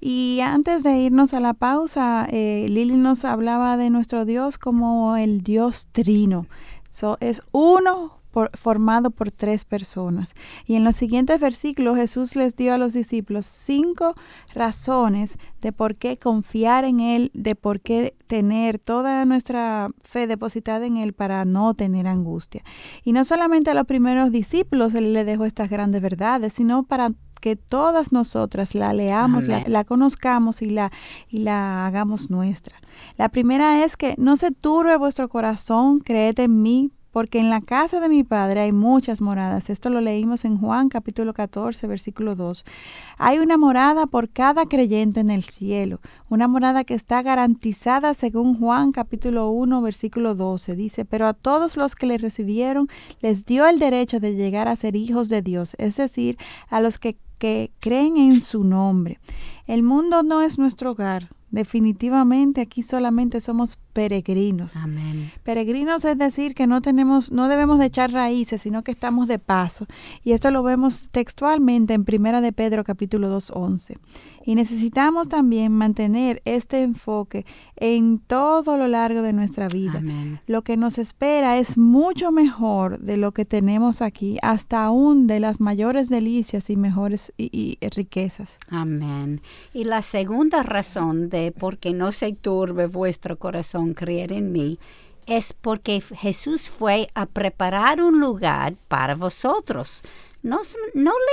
[0.00, 5.16] Y antes de irnos a la pausa, eh, Lili nos hablaba de nuestro Dios como
[5.16, 6.46] el Dios trino.
[7.20, 8.22] es uno
[8.54, 10.34] formado por tres personas.
[10.66, 14.14] Y en los siguientes versículos Jesús les dio a los discípulos cinco
[14.54, 20.86] razones de por qué confiar en Él, de por qué tener toda nuestra fe depositada
[20.86, 22.62] en Él para no tener angustia.
[23.04, 27.12] Y no solamente a los primeros discípulos le dejó estas grandes verdades, sino para
[27.42, 30.92] que todas nosotras la leamos, la, conozcamos y la,
[31.28, 32.76] y la hagamos nuestra.
[33.18, 37.60] La primera es que no se turbe vuestro corazón, creed en mí, porque en la
[37.60, 39.70] casa de mi Padre hay muchas moradas.
[39.70, 42.64] Esto lo leímos en Juan capítulo 14, versículo 2.
[43.18, 48.58] Hay una morada por cada creyente en el cielo, una morada que está garantizada según
[48.58, 50.74] Juan capítulo 1, versículo 12.
[50.74, 52.88] Dice, pero a todos los que le recibieron
[53.20, 56.38] les dio el derecho de llegar a ser hijos de Dios, es decir,
[56.70, 59.18] a los que que creen en su nombre.
[59.66, 61.30] El mundo no es nuestro hogar.
[61.50, 64.76] Definitivamente aquí solamente somos peregrinos.
[64.76, 65.30] Amén.
[65.42, 69.38] Peregrinos es decir que no tenemos, no debemos de echar raíces, sino que estamos de
[69.38, 69.86] paso.
[70.24, 73.98] Y esto lo vemos textualmente en Primera de Pedro capítulo 2, 11.
[74.44, 80.02] Y necesitamos también mantener este enfoque en todo lo largo de nuestra vida.
[80.46, 85.40] Lo que nos espera es mucho mejor de lo que tenemos aquí, hasta aún de
[85.40, 88.58] las mayores delicias y mejores y, riquezas.
[88.68, 89.40] Amén.
[89.72, 94.78] Y la segunda razón de por qué no se turbe vuestro corazón creer en mí
[95.26, 99.88] es porque Jesús fue a preparar un lugar para vosotros.
[100.42, 100.60] ¿No,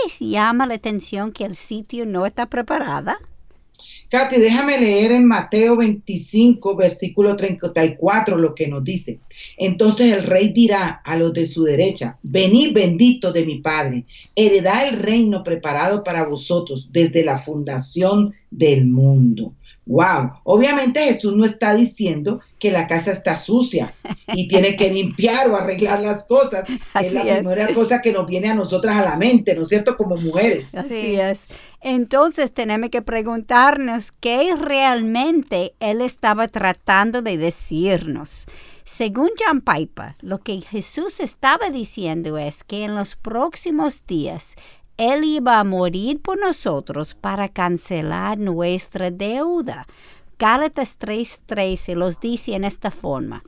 [0.03, 3.13] les llama la atención que el sitio no está preparado?
[4.09, 9.19] Katy, déjame leer en Mateo 25, versículo 34, lo que nos dice.
[9.57, 14.87] Entonces el rey dirá a los de su derecha, venid bendito de mi Padre, heredad
[14.87, 19.53] el reino preparado para vosotros desde la fundación del mundo.
[19.89, 23.91] Wow, obviamente Jesús no está diciendo que la casa está sucia
[24.35, 26.63] y tiene que limpiar o arreglar las cosas.
[27.01, 29.97] es la primera cosa que nos viene a nosotras a la mente, ¿no es cierto?
[29.97, 30.75] Como mujeres.
[30.75, 31.39] Así es.
[31.81, 38.45] Entonces tenemos que preguntarnos qué realmente Él estaba tratando de decirnos.
[38.85, 44.55] Según John Piper, lo que Jesús estaba diciendo es que en los próximos días
[44.99, 49.87] él iba a morir por nosotros para cancelar nuestra deuda.
[50.37, 53.41] Gálatas 3:13 los dice en esta forma.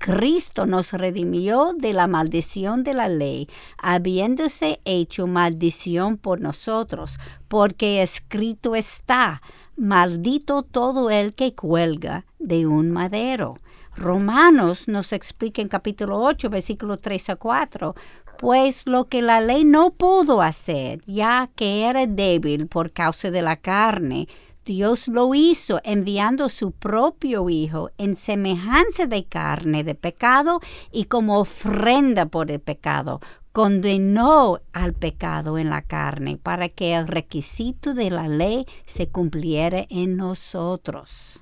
[0.00, 3.48] Cristo nos redimió de la maldición de la ley,
[3.78, 9.42] habiéndose hecho maldición por nosotros, porque escrito está,
[9.76, 13.58] maldito todo el que cuelga de un madero.
[14.00, 17.94] Romanos nos explica en capítulo 8, versículo 3 a 4,
[18.40, 23.42] pues lo que la ley no pudo hacer, ya que era débil por causa de
[23.42, 24.28] la carne,
[24.64, 30.60] Dios lo hizo enviando su propio Hijo en semejanza de carne de pecado
[30.90, 33.20] y como ofrenda por el pecado.
[33.52, 39.84] Condenó al pecado en la carne para que el requisito de la ley se cumpliera
[39.90, 41.40] en nosotros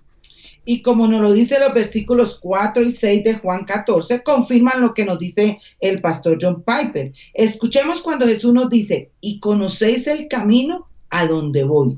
[0.71, 4.93] y como nos lo dice los versículos 4 y 6 de Juan 14, confirman lo
[4.93, 7.11] que nos dice el pastor John Piper.
[7.33, 11.97] Escuchemos cuando Jesús nos dice, y conocéis el camino a donde voy.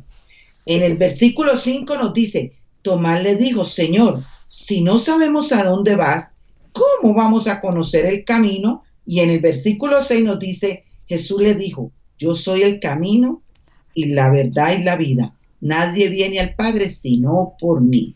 [0.66, 2.52] En el versículo 5 nos dice,
[2.82, 6.30] Tomás le dijo, Señor, si no sabemos a dónde vas,
[6.70, 8.84] ¿cómo vamos a conocer el camino?
[9.04, 11.90] Y en el versículo 6 nos dice, Jesús le dijo,
[12.20, 13.42] yo soy el camino
[13.94, 15.34] y la verdad y la vida.
[15.60, 18.14] Nadie viene al Padre sino por mí.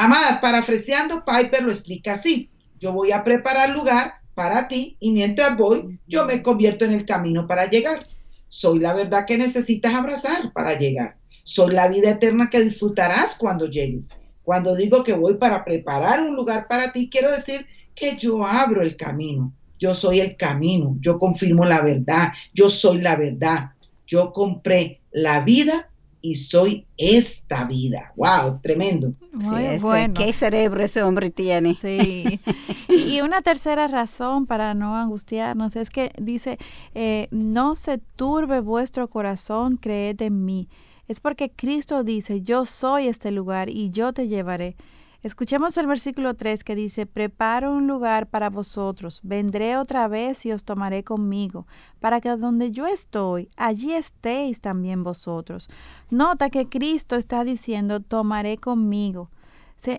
[0.00, 2.48] Amada, parafraseando, Piper lo explica así.
[2.78, 7.04] Yo voy a preparar lugar para ti y mientras voy, yo me convierto en el
[7.04, 8.02] camino para llegar.
[8.48, 11.18] Soy la verdad que necesitas abrazar para llegar.
[11.44, 14.08] Soy la vida eterna que disfrutarás cuando llegues.
[14.42, 18.80] Cuando digo que voy para preparar un lugar para ti, quiero decir que yo abro
[18.80, 19.52] el camino.
[19.78, 20.96] Yo soy el camino.
[21.00, 22.32] Yo confirmo la verdad.
[22.54, 23.72] Yo soy la verdad.
[24.06, 25.89] Yo compré la vida
[26.22, 28.12] y soy esta vida.
[28.16, 28.60] ¡Wow!
[28.62, 29.12] Tremendo.
[29.32, 30.14] Muy bueno.
[30.14, 31.74] ¿Qué cerebro ese hombre tiene?
[31.80, 32.40] Sí.
[32.88, 36.58] y una tercera razón para no angustiarnos es que dice,
[36.94, 40.68] eh, no se turbe vuestro corazón, creed en mí.
[41.08, 44.76] Es porque Cristo dice, yo soy este lugar y yo te llevaré.
[45.22, 50.52] Escuchemos el versículo 3 que dice, preparo un lugar para vosotros, vendré otra vez y
[50.52, 51.66] os tomaré conmigo,
[51.98, 55.68] para que donde yo estoy, allí estéis también vosotros.
[56.08, 59.30] Nota que Cristo está diciendo, tomaré conmigo.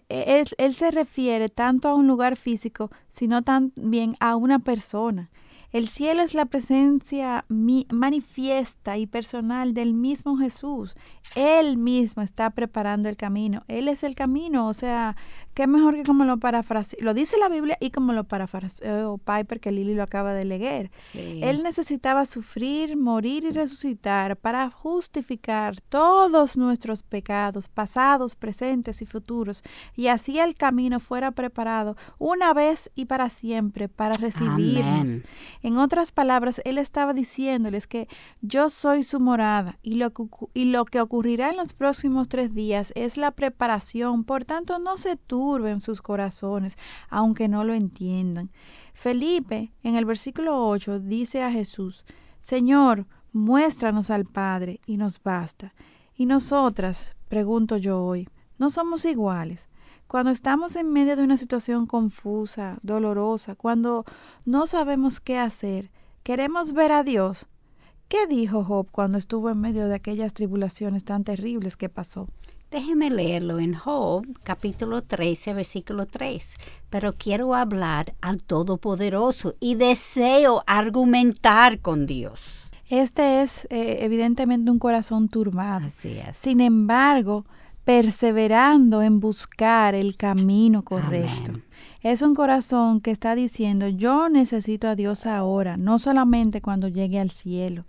[0.10, 5.30] él, él se refiere tanto a un lugar físico, sino también a una persona.
[5.72, 10.98] El cielo es la presencia manifiesta y personal del mismo Jesús.
[11.36, 13.64] Él mismo está preparando el camino.
[13.70, 14.68] Él es el camino.
[14.68, 15.16] O sea,
[15.54, 17.00] qué mejor que como lo parafraseo.
[17.02, 20.92] Lo dice la Biblia y como lo parafraseó Piper, que Lili lo acaba de leer.
[21.14, 29.64] Él necesitaba sufrir, morir y resucitar para justificar todos nuestros pecados, pasados, presentes y futuros.
[29.96, 35.22] Y así el camino fuera preparado una vez y para siempre para recibirnos.
[35.62, 38.08] En otras palabras, él estaba diciéndoles que
[38.42, 40.24] yo soy su morada y lo, que,
[40.54, 44.24] y lo que ocurrirá en los próximos tres días es la preparación.
[44.24, 46.78] Por tanto, no se turben sus corazones,
[47.10, 48.52] aunque no lo entiendan.
[48.94, 52.06] Felipe, en el versículo 8, dice a Jesús,
[52.42, 55.74] Señor, muéstranos al Padre y nos basta.
[56.16, 58.30] Y nosotras, pregunto yo hoy,
[58.60, 59.68] ¿no somos iguales?
[60.06, 64.06] Cuando estamos en medio de una situación confusa, dolorosa, cuando
[64.46, 65.90] no sabemos qué hacer,
[66.22, 67.48] queremos ver a Dios.
[68.08, 72.28] ¿Qué dijo Job cuando estuvo en medio de aquellas tribulaciones tan terribles que pasó?
[72.72, 76.56] Déjeme leerlo en Job, capítulo 13, versículo 3.
[76.90, 82.72] Pero quiero hablar al Todopoderoso y deseo argumentar con Dios.
[82.88, 85.88] Este es eh, evidentemente un corazón turbado.
[85.88, 86.38] Así es.
[86.38, 87.46] Sin embargo,
[87.84, 91.52] perseverando en buscar el camino correcto.
[92.02, 97.20] Es un corazón que está diciendo, yo necesito a Dios ahora, no solamente cuando llegue
[97.20, 97.84] al cielo.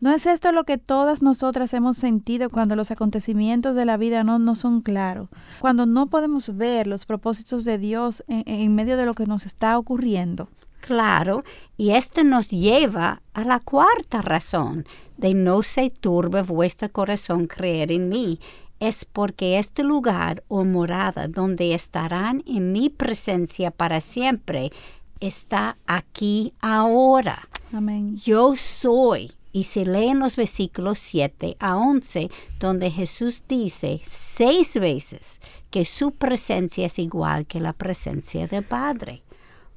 [0.00, 4.24] ¿No es esto lo que todas nosotras hemos sentido cuando los acontecimientos de la vida
[4.24, 5.28] no, no son claros?
[5.58, 9.46] Cuando no podemos ver los propósitos de Dios en, en medio de lo que nos
[9.46, 10.48] está ocurriendo.
[10.80, 11.44] Claro,
[11.76, 14.86] y esto nos lleva a la cuarta razón
[15.18, 18.40] de no se turbe vuestro corazón creer en mí.
[18.80, 24.72] Es porque este lugar o morada donde estarán en mi presencia para siempre
[25.20, 27.46] está aquí ahora.
[27.72, 28.16] Amén.
[28.16, 29.30] Yo soy.
[29.52, 35.40] Y se lee en los versículos 7 a 11, donde Jesús dice seis veces
[35.70, 39.22] que su presencia es igual que la presencia del Padre.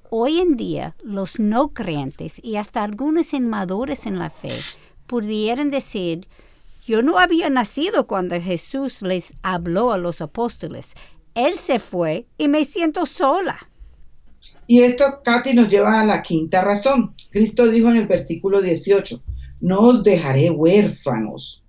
[0.10, 4.60] Hoy en día, los no creyentes y hasta algunos inmaduros en la fe
[5.08, 6.28] pudieran decir,
[6.86, 10.90] yo no había nacido cuando Jesús les habló a los apóstoles.
[11.34, 13.70] Él se fue y me siento sola.
[14.68, 17.16] Y esto, Katy, nos lleva a la quinta razón.
[17.32, 19.22] Cristo dijo en el versículo 18,
[19.64, 21.64] no os dejaré huérfanos.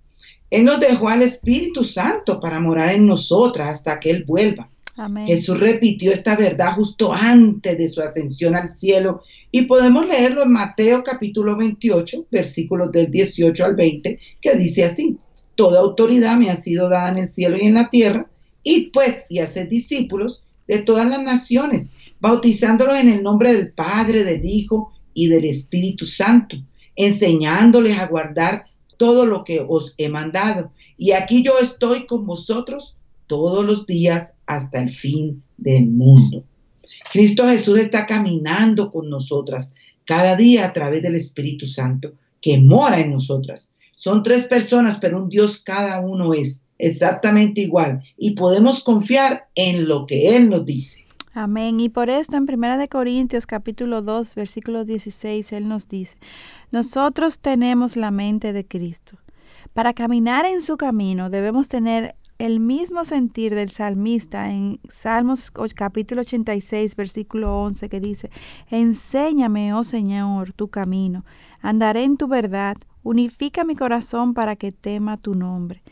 [0.49, 4.69] Él nos dejó al Espíritu Santo para morar en nosotras hasta que Él vuelva.
[4.97, 5.27] Amén.
[5.27, 10.51] Jesús repitió esta verdad justo antes de su ascensión al cielo y podemos leerlo en
[10.51, 15.17] Mateo capítulo 28, versículos del 18 al 20, que dice así,
[15.55, 18.29] Toda autoridad me ha sido dada en el cielo y en la tierra,
[18.61, 21.87] y pues y hacer discípulos de todas las naciones,
[22.19, 26.57] bautizándolos en el nombre del Padre, del Hijo y del Espíritu Santo,
[26.95, 28.65] enseñándoles a guardar
[28.97, 30.71] todo lo que os he mandado.
[30.97, 32.95] Y aquí yo estoy con vosotros
[33.27, 36.43] todos los días hasta el fin del mundo.
[37.11, 39.73] Cristo Jesús está caminando con nosotras
[40.05, 43.69] cada día a través del Espíritu Santo que mora en nosotras.
[43.95, 49.87] Son tres personas, pero un Dios cada uno es exactamente igual y podemos confiar en
[49.87, 51.04] lo que Él nos dice.
[51.37, 51.81] Amén.
[51.81, 56.15] Y por esto en 1 Corintios capítulo 2 versículo 16 Él nos dice,
[56.71, 59.17] nosotros tenemos la mente de Cristo.
[59.73, 66.21] Para caminar en su camino debemos tener el mismo sentir del salmista en Salmos capítulo
[66.21, 68.29] 86, versículo 11, que dice,
[68.69, 71.25] Enséñame, oh Señor, tu camino,
[71.59, 75.83] andaré en tu verdad, unifica mi corazón para que tema tu nombre.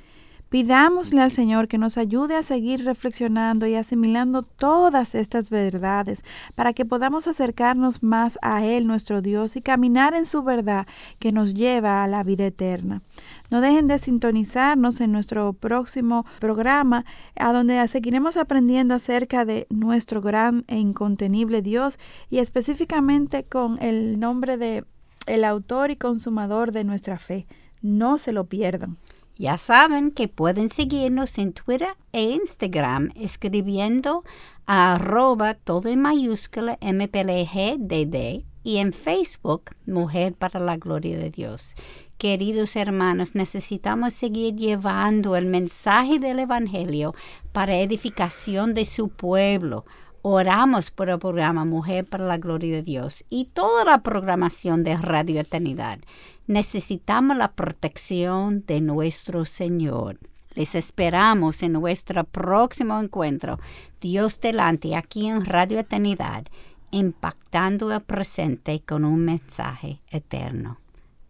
[0.54, 6.24] Pidámosle al Señor que nos ayude a seguir reflexionando y asimilando todas estas verdades
[6.54, 10.86] para que podamos acercarnos más a Él, nuestro Dios, y caminar en su verdad
[11.18, 13.02] que nos lleva a la vida eterna.
[13.50, 17.04] No dejen de sintonizarnos en nuestro próximo programa,
[17.36, 21.98] a donde seguiremos aprendiendo acerca de nuestro gran e incontenible Dios
[22.30, 24.86] y específicamente con el nombre de
[25.26, 27.48] el autor y consumador de nuestra fe.
[27.82, 29.00] No se lo pierdan.
[29.36, 34.24] Ya saben que pueden seguirnos en Twitter e Instagram escribiendo
[34.66, 41.76] a arroba todo en mayúscula MPLGDD y en Facebook Mujer para la Gloria de Dios.
[42.18, 47.14] Queridos hermanos, necesitamos seguir llevando el mensaje del Evangelio
[47.52, 49.84] para edificación de su pueblo.
[50.22, 54.96] Oramos por el programa Mujer para la Gloria de Dios y toda la programación de
[54.96, 56.00] Radio Eternidad.
[56.48, 60.20] Necesitamos la protección de nuestro Señor.
[60.56, 63.60] Les esperamos en nuestro próximo encuentro,
[64.02, 66.46] Dios delante, aquí en Radio Eternidad,
[66.92, 70.80] impactando el presente con un mensaje eterno.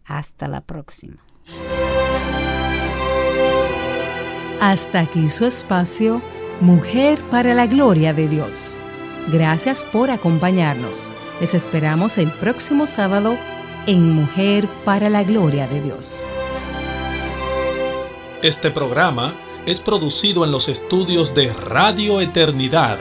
[0.04, 1.24] Hasta la próxima.
[4.60, 6.20] Hasta aquí su espacio,
[6.60, 8.80] Mujer para la Gloria de Dios.
[9.32, 11.10] Gracias por acompañarnos.
[11.40, 13.36] Les esperamos el próximo sábado
[13.86, 16.26] en Mujer para la Gloria de Dios.
[18.42, 19.34] Este programa
[19.66, 22.98] es producido en los estudios de Radio Eternidad.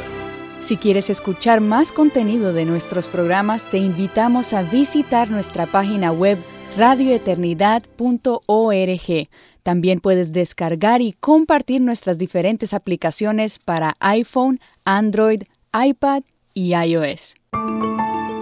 [0.61, 6.37] Si quieres escuchar más contenido de nuestros programas, te invitamos a visitar nuestra página web
[6.77, 9.29] radioeternidad.org.
[9.61, 16.23] También puedes descargar y compartir nuestras diferentes aplicaciones para iPhone, Android, iPad
[16.53, 17.35] y iOS.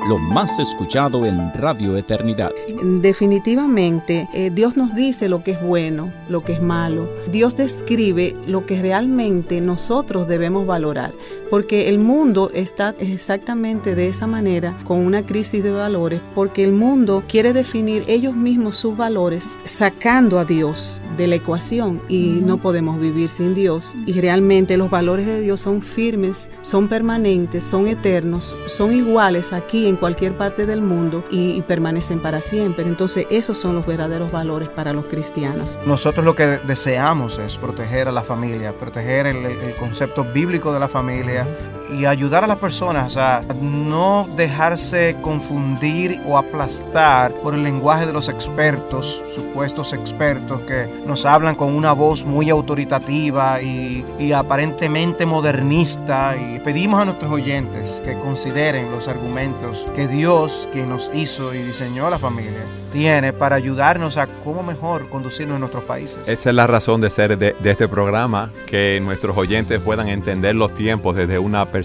[0.08, 2.52] Lo más escuchado en Radio Eternidad.
[2.84, 7.08] Definitivamente, eh, Dios nos dice lo que es bueno, lo que es malo.
[7.32, 11.12] Dios describe lo que realmente nosotros debemos valorar
[11.52, 16.72] porque el mundo está exactamente de esa manera, con una crisis de valores, porque el
[16.72, 22.58] mundo quiere definir ellos mismos sus valores sacando a Dios de la ecuación y no
[22.58, 23.93] podemos vivir sin Dios.
[24.06, 29.88] Y realmente los valores de Dios son firmes, son permanentes, son eternos, son iguales aquí
[29.88, 32.88] en cualquier parte del mundo y, permanecen para siempre.
[32.88, 35.80] Entonces esos son los verdaderos valores para los cristianos.
[35.86, 40.88] Nosotros lo que deseamos es proteger a la familia, proteger el concepto bíblico de la
[40.88, 41.80] familia Yeah.
[41.92, 48.14] Y ayudar a las personas a no dejarse confundir o aplastar por el lenguaje de
[48.14, 56.38] los expertos, supuestos expertos que nos hablan con una voz muy autoritativa y, aparentemente modernista
[56.38, 61.58] y pedimos a nuestros oyentes que consideren los argumentos que Dios, quien nos hizo y
[61.58, 62.62] diseñó la familia,
[62.94, 66.28] tiene para ayudarnos a cómo mejor conducirnos en nuestros países.
[66.28, 70.56] Esa es la razón de ser de, de este programa, que nuestros oyentes puedan entender
[70.56, 71.80] los tiempos desde una perspectiva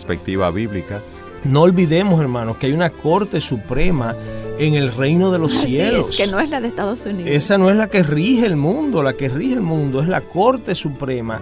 [0.53, 1.03] bíblica.
[1.45, 4.15] No olvidemos, hermanos, que hay una Corte Suprema
[4.59, 6.11] en el reino de los Así cielos.
[6.11, 7.31] es, que no es la de Estados Unidos.
[7.31, 10.23] Esa no es la que rige el mundo, la que rige el mundo es la
[10.23, 11.41] Corte Suprema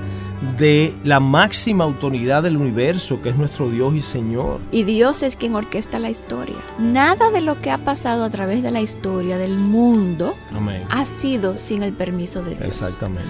[0.59, 4.59] de la máxima autoridad del universo, que es nuestro Dios y Señor.
[4.73, 6.57] Y Dios es quien orquesta la historia.
[6.79, 10.83] Nada de lo que ha pasado a través de la historia del mundo Amén.
[10.91, 12.63] ha sido sin el permiso de Dios.
[12.63, 13.29] Exactamente.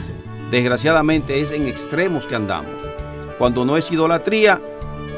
[0.50, 2.82] Desgraciadamente es en extremos que andamos.
[3.38, 4.60] Cuando no es idolatría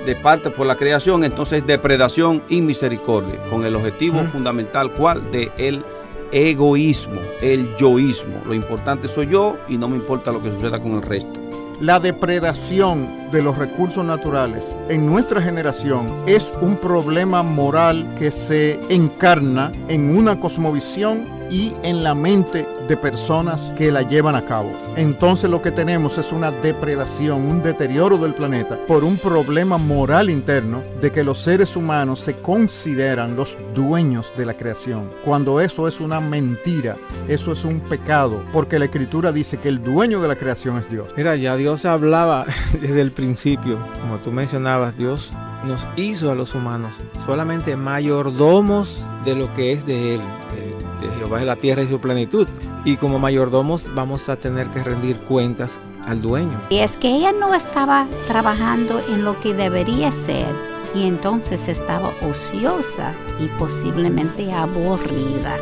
[0.07, 5.31] de parte por la creación, entonces es depredación y misericordia, con el objetivo fundamental cuál
[5.33, 5.85] de el
[6.33, 8.41] egoísmo, el yoísmo.
[8.47, 11.41] Lo importante soy yo y no me importa lo que suceda con el resto.
[11.81, 18.81] La depredación de los recursos naturales en nuestra generación es un problema moral que se
[18.89, 24.73] encarna en una cosmovisión y en la mente de personas que la llevan a cabo.
[24.97, 30.31] Entonces lo que tenemos es una depredación, un deterioro del planeta por un problema moral
[30.31, 35.89] interno de que los seres humanos se consideran los dueños de la creación, cuando eso
[35.89, 36.97] es una mentira,
[37.29, 40.91] eso es un pecado, porque la escritura dice que el dueño de la creación es
[40.91, 41.09] Dios.
[41.17, 45.33] Mira, ya Dios hablaba desde el principio, como tú mencionabas, Dios
[45.67, 50.21] nos hizo a los humanos solamente mayordomos de lo que es de Él,
[50.55, 52.47] de, de Jehová de la tierra y su plenitud.
[52.87, 56.59] Y como mayordomos vamos a tener que rendir cuentas al dueño.
[56.71, 60.47] Y es que ella no estaba trabajando en lo que debería ser
[60.95, 65.57] y entonces estaba ociosa y posiblemente aburrida.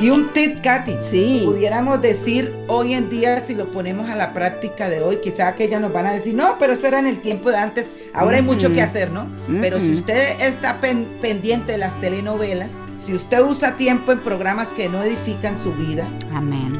[0.00, 0.96] Y un tip, Katy.
[1.08, 1.42] Sí.
[1.44, 5.64] Pudiéramos decir hoy en día, si lo ponemos a la práctica de hoy, quizá que
[5.64, 8.38] ellas nos van a decir, no, pero eso era en el tiempo de antes, ahora
[8.38, 9.28] hay mucho que hacer, ¿no?
[9.60, 12.72] Pero si usted está pen- pendiente de las telenovelas,
[13.10, 16.72] si usted usa tiempo en programas que no edifican su vida, Amén.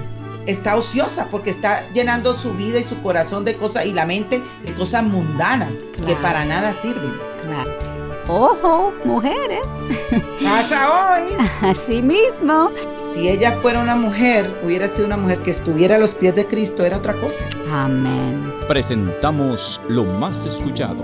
[0.46, 4.40] está ociosa porque está llenando su vida y su corazón de cosas y la mente
[4.64, 5.72] de cosas mundanas
[6.06, 7.18] que para nada sirven.
[7.44, 7.72] Claro.
[8.28, 9.66] Ojo, mujeres.
[10.44, 11.34] Pasa hoy.
[11.62, 12.70] Así mismo.
[13.12, 16.46] Si ella fuera una mujer, hubiera sido una mujer que estuviera a los pies de
[16.46, 17.42] Cristo, era otra cosa.
[17.72, 18.54] Amén.
[18.68, 21.02] Presentamos lo más escuchado.